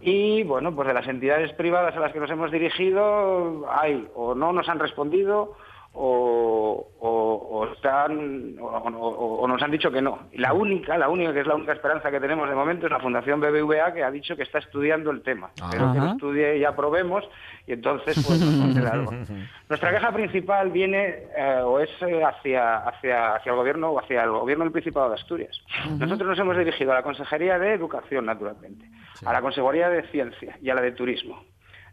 [0.00, 4.34] Y bueno, pues de las entidades privadas a las que nos hemos dirigido, hay o
[4.34, 5.56] no nos han respondido
[5.92, 10.28] o, o- o están o, nos han dicho que no.
[10.32, 12.92] Y la única, la única que es la única esperanza que tenemos de momento es
[12.92, 15.50] la Fundación BBVA que ha dicho que está estudiando el tema.
[15.56, 17.28] Espero que lo estudie y aprobemos
[17.66, 19.10] y entonces pues nos algo.
[19.68, 24.22] Nuestra queja principal viene eh, o es eh, hacia, hacia, hacia el gobierno o hacia
[24.24, 25.60] el gobierno del Principado de Asturias.
[25.98, 28.86] Nosotros nos hemos dirigido a la Consejería de Educación, naturalmente,
[29.26, 31.44] a la Consejería de Ciencia y a la de Turismo.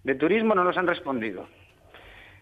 [0.04, 1.48] De Turismo no nos han respondido.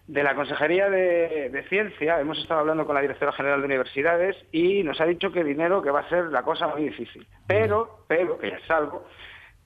[0.06, 4.36] De la Consejería de, de Ciencia hemos estado hablando con la Directora General de Universidades
[4.52, 7.26] y nos ha dicho que dinero que va a ser la cosa muy difícil.
[7.46, 9.04] Pero, pero, que ya es algo,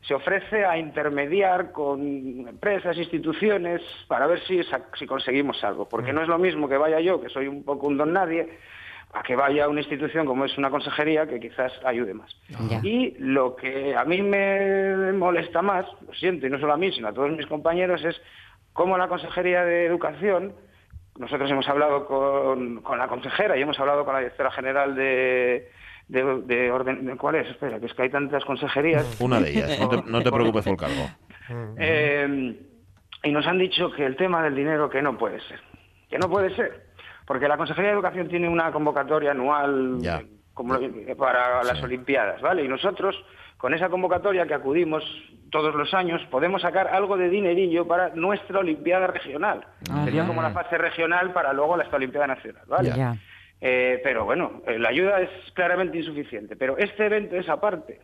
[0.03, 4.61] se ofrece a intermediar con empresas, instituciones, para ver si,
[4.99, 5.89] si conseguimos algo.
[5.89, 8.49] Porque no es lo mismo que vaya yo, que soy un poco un don nadie,
[9.13, 12.35] a que vaya una institución como es una consejería que quizás ayude más.
[12.83, 16.93] Y lo que a mí me molesta más, lo siento, y no solo a mí,
[16.93, 18.21] sino a todos mis compañeros, es
[18.81, 20.55] cómo la Consejería de Educación,
[21.19, 25.71] nosotros hemos hablado con, con la consejera y hemos hablado con la directora general de...
[26.09, 27.49] De, de orden, de- ¿Cuál es?
[27.49, 29.21] Espera, que es que hay tantas consejerías.
[29.21, 29.79] Una de ellas.
[29.79, 31.75] No te, no te preocupes por el cargo.
[31.79, 32.59] Eh,
[33.23, 35.61] y nos han dicho que el tema del dinero que no puede ser.
[36.09, 36.87] Que no puede ser.
[37.27, 40.23] Porque la Consejería de Educación tiene una convocatoria anual Ya.
[40.55, 40.75] como
[41.19, 42.65] para las Olimpiadas, ¿vale?
[42.65, 43.15] Y nosotros,
[43.61, 45.05] con esa convocatoria que acudimos
[45.51, 49.65] todos los años, podemos sacar algo de dinerillo para nuestra Olimpiada regional.
[49.91, 50.05] Ajá.
[50.05, 52.93] Sería como la fase regional para luego la Olimpiada Nacional, ¿vale?
[52.97, 53.17] Ya.
[53.63, 56.57] Eh, pero bueno, eh, la ayuda es claramente insuficiente.
[56.57, 58.01] Pero este evento es aparte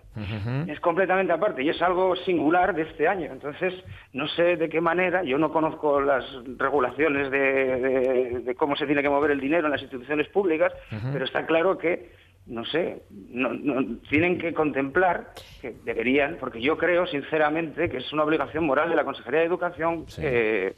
[0.68, 3.32] es completamente aparte y es algo singular de este año.
[3.32, 3.72] Entonces,
[4.12, 6.24] no sé de qué manera, yo no conozco las
[6.58, 10.74] regulaciones de, de- de cómo se tiene que mover el dinero en las instituciones públicas,
[11.12, 12.10] pero está claro que
[12.46, 18.12] no sé, no, no- tienen que contemplar, que deberían, porque yo creo sinceramente que es
[18.12, 20.74] una obligación moral de la Consejería de Educación eh,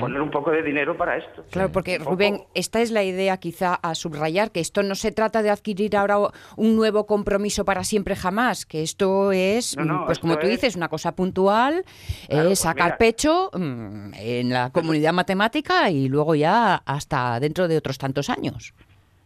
[0.00, 1.44] poner un poco de dinero para esto.
[1.52, 5.40] Claro, porque Rubén, esta es la idea quizá a subrayar, que esto no se trata
[5.40, 6.18] de adquirir ahora
[6.56, 10.46] un nuevo compromiso para siempre jamás, que esto es, No, no, pues esto como tú
[10.46, 11.84] es- dices, una cosa puntual,
[12.28, 17.68] Claro, eh, pues sacar pecho mm, en la comunidad matemática y luego ya hasta dentro
[17.68, 18.74] de otros tantos años.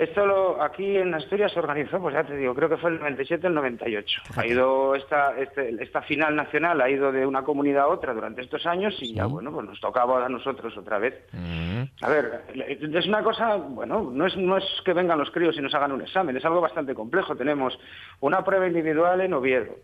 [0.02, 2.98] Esto lo, aquí en Asturias se organizó, pues ya te digo, creo que fue el
[2.98, 4.20] 97 el 98.
[4.36, 8.40] Ha ido esta, este- esta final nacional, ha ido de una comunidad a otra durante
[8.42, 11.14] estos años y ya, bueno, pues nos tocaba a nosotros otra vez.
[12.02, 15.60] A ver, es una cosa, bueno, no es, no es que vengan los críos y
[15.60, 17.36] nos hagan un examen, es algo bastante complejo.
[17.36, 17.78] Tenemos
[18.20, 19.74] una prueba individual en Oviedo,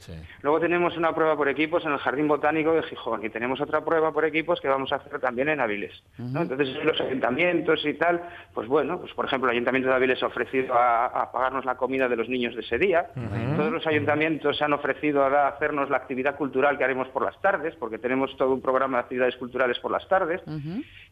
[0.43, 3.85] luego tenemos una prueba por equipos en el Jardín Botánico de Gijón y tenemos otra
[3.85, 6.03] prueba por equipos que vamos a hacer también en Avilés.
[6.19, 6.43] ¿no?
[6.43, 8.23] Entonces, los ayuntamientos y tal,
[8.55, 11.77] pues bueno, pues por ejemplo, el Ayuntamiento de Avilés ha ofrecido a, a pagarnos la
[11.77, 13.11] comida de los niños de ese día.
[13.57, 17.41] Todos los ayuntamientos se han ofrecido a, hacernos la actividad cultural que haremos por las
[17.41, 20.43] tardes, porque tenemos todo un programa de actividades culturales por las tardes.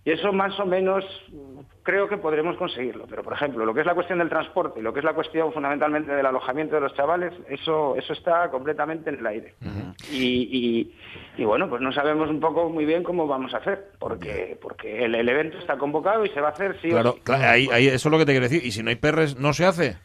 [0.04, 1.04] Y eso más o menos
[1.86, 3.06] creo que podremos conseguirlo.
[3.08, 5.52] Pero, por ejemplo, lo que es la cuestión del transporte, lo que es la cuestión
[5.52, 9.54] fundamentalmente del alojamiento de los chavales, eso, eso está completamente en el aire.
[10.10, 10.96] Y, y-
[11.38, 15.04] y, bueno, pues no sabemos un poco muy bien cómo vamos a hacer, porque, porque
[15.04, 17.20] el, el evento está convocado y se va a hacer sí o Claro, sí.
[17.24, 18.64] claro, ahí, ahí- eso es lo que te quiero decir.
[18.66, 19.96] Y si no hay perres, ¿no se hace?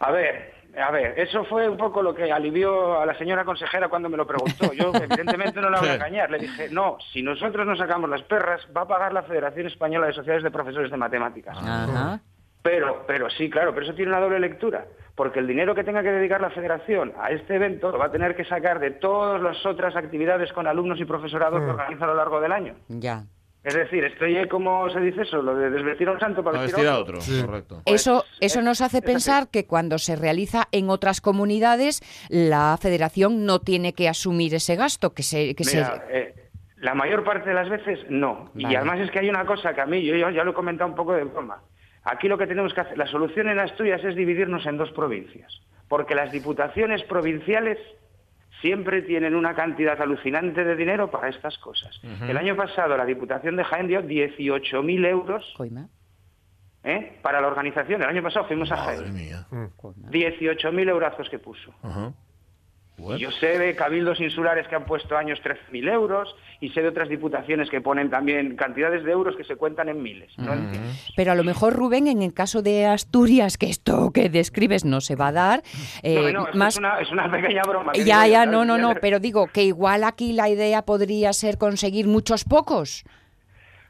[0.00, 3.88] A ver, a ver, eso fue un poco lo que alivió a la señora consejera
[3.88, 4.72] cuando me lo preguntó.
[4.72, 6.30] Yo, evidentemente, no la voy a engañar.
[6.30, 10.06] Le dije, no, si nosotros no sacamos las perras, va a pagar la Federación Española
[10.06, 11.56] de Sociedades de Profesores de Matemáticas.
[11.58, 12.20] Ajá.
[12.62, 16.02] Pero, pero sí, claro, pero eso tiene una doble lectura, porque el dinero que tenga
[16.02, 19.40] que dedicar la Federación a este evento lo va a tener que sacar de todas
[19.40, 22.74] las otras actividades con alumnos y profesorado que organiza a lo largo del año.
[22.88, 23.24] Ya.
[23.68, 25.42] Es decir, estoy, ¿cómo se dice eso?
[25.42, 27.18] Lo de desvestir a un santo para vestir a otro.
[27.44, 27.82] correcto.
[27.84, 32.00] Eso, eso nos hace pensar que cuando se realiza en otras comunidades,
[32.30, 35.54] la federación no tiene que asumir ese gasto, que se...
[35.54, 36.34] Que se- eh,
[36.78, 38.50] la mayor parte de las veces no.
[38.54, 40.54] Y además es que hay una cosa que a mí, yo, yo ya lo he
[40.54, 41.60] comentado un poco de broma.
[42.04, 45.52] Aquí lo que tenemos que hacer, la solución en Asturias es dividirnos en dos provincias.
[45.88, 47.78] Porque las diputaciones provinciales
[48.60, 52.00] siempre tienen una cantidad alucinante de dinero para estas cosas.
[52.02, 55.54] El año pasado la Diputación de Jaén dio 18.000 euros
[56.84, 57.18] ¿eh?
[57.22, 58.02] para la organización.
[58.02, 59.30] El año pasado fuimos a Jaén.
[59.50, 61.72] 18.000 eurazos que puso.
[63.18, 67.08] Yo sé de cabildos insulares que han puesto años 13.000 euros y sé de otras
[67.08, 70.32] diputaciones que ponen también cantidades de euros que se cuentan en miles.
[70.36, 70.52] ¿no?
[71.16, 75.00] Pero a lo mejor, Rubén, en el caso de Asturias, que esto que describes no
[75.00, 75.62] se va a dar,
[76.02, 76.74] eh, no, no, es, más...
[76.74, 77.92] es una, es una pequeña broma.
[77.94, 82.06] Ya, ya, no, no, no, pero digo que igual aquí la idea podría ser conseguir
[82.08, 83.04] muchos pocos.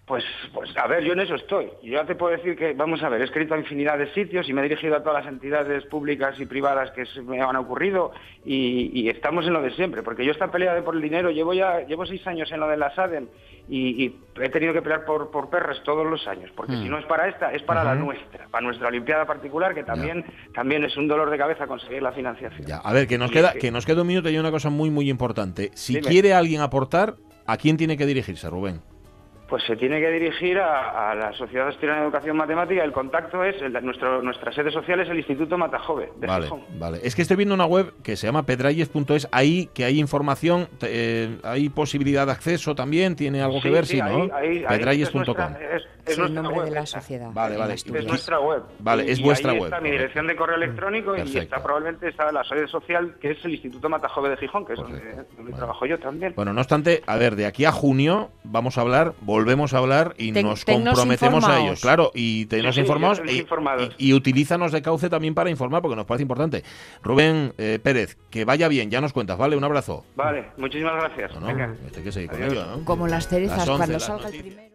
[0.09, 1.66] Pues, pues a ver, yo en eso estoy.
[1.82, 4.48] Yo ya te puedo decir que, vamos a ver, he escrito a infinidad de sitios
[4.48, 7.56] y me he dirigido a todas las entidades públicas y privadas que se me han
[7.56, 8.12] ocurrido
[8.44, 11.30] y, y estamos en lo de siempre, porque yo esta pelea de por el dinero,
[11.30, 13.26] llevo ya llevo seis años en lo de la SADEM
[13.68, 16.82] y, y he tenido que pelear por, por perres todos los años, porque Mm.
[16.84, 20.24] si no es para esta, es para la nuestra, para nuestra Olimpiada particular, que también,
[20.54, 22.66] también es un dolor de cabeza conseguir la financiación.
[22.82, 24.50] A ver, que nos Y queda, es que- que nos queda un minuto y una
[24.50, 25.70] cosa muy, muy importante.
[25.74, 26.09] Si Dime.
[26.09, 28.80] quiere alguien aportar, ¿a quién tiene que dirigirse, Rubén?
[29.49, 32.84] Pues se tiene que dirigir a, a la Sociedad Asturiana de Educación Matemática.
[32.84, 36.61] El contacto es, el nuestro, nuestra sede social es el Instituto Matajove de Vale, Gijón.
[36.78, 36.99] vale.
[37.03, 41.38] Es que estoy viendo una web que se llama pedralles.es, ahí que hay información, eh,
[41.44, 44.28] hay posibilidad de acceso también, tiene algo que ver, sí, ¿no?
[44.34, 45.24] ahí- ahí pedralles.com.
[45.26, 46.64] Es, es- es el nombre web.
[46.66, 47.30] de la sociedad.
[47.32, 47.74] Vale, vale.
[47.74, 48.62] Es nuestra web.
[48.80, 51.62] Vale, Y- es y vuestra ahí web, Está mi dirección de correo electrónico y está
[51.62, 55.01] probablemente está la sede social que es el Instituto Matajove de Gijón, que es donde,
[55.36, 56.32] donde trabajo yo también.
[56.34, 60.14] Bueno, no obstante, a ver, de aquí a junio vamos a hablar, volvemos a hablar
[60.18, 63.95] y Ten- nos comprometemos a ellos, claro, y tenemos Sí, sí, informados y, tenéis informados.
[63.99, 66.64] y- y utilízanos de cauce también para informar porque nos parece importante.
[67.03, 69.57] Rubén eh, Pérez, que vaya bien, ya nos cuentas, ¿vale?
[69.57, 70.05] Un abrazo.
[70.16, 71.41] Vale, muchísimas gracias.
[71.41, 71.74] No, Venga.
[71.86, 72.53] este hay que seguir con Adiós.
[72.53, 72.84] ello, ¿no?
[72.84, 74.68] Como las cerezas, Las cuando las salga el primero.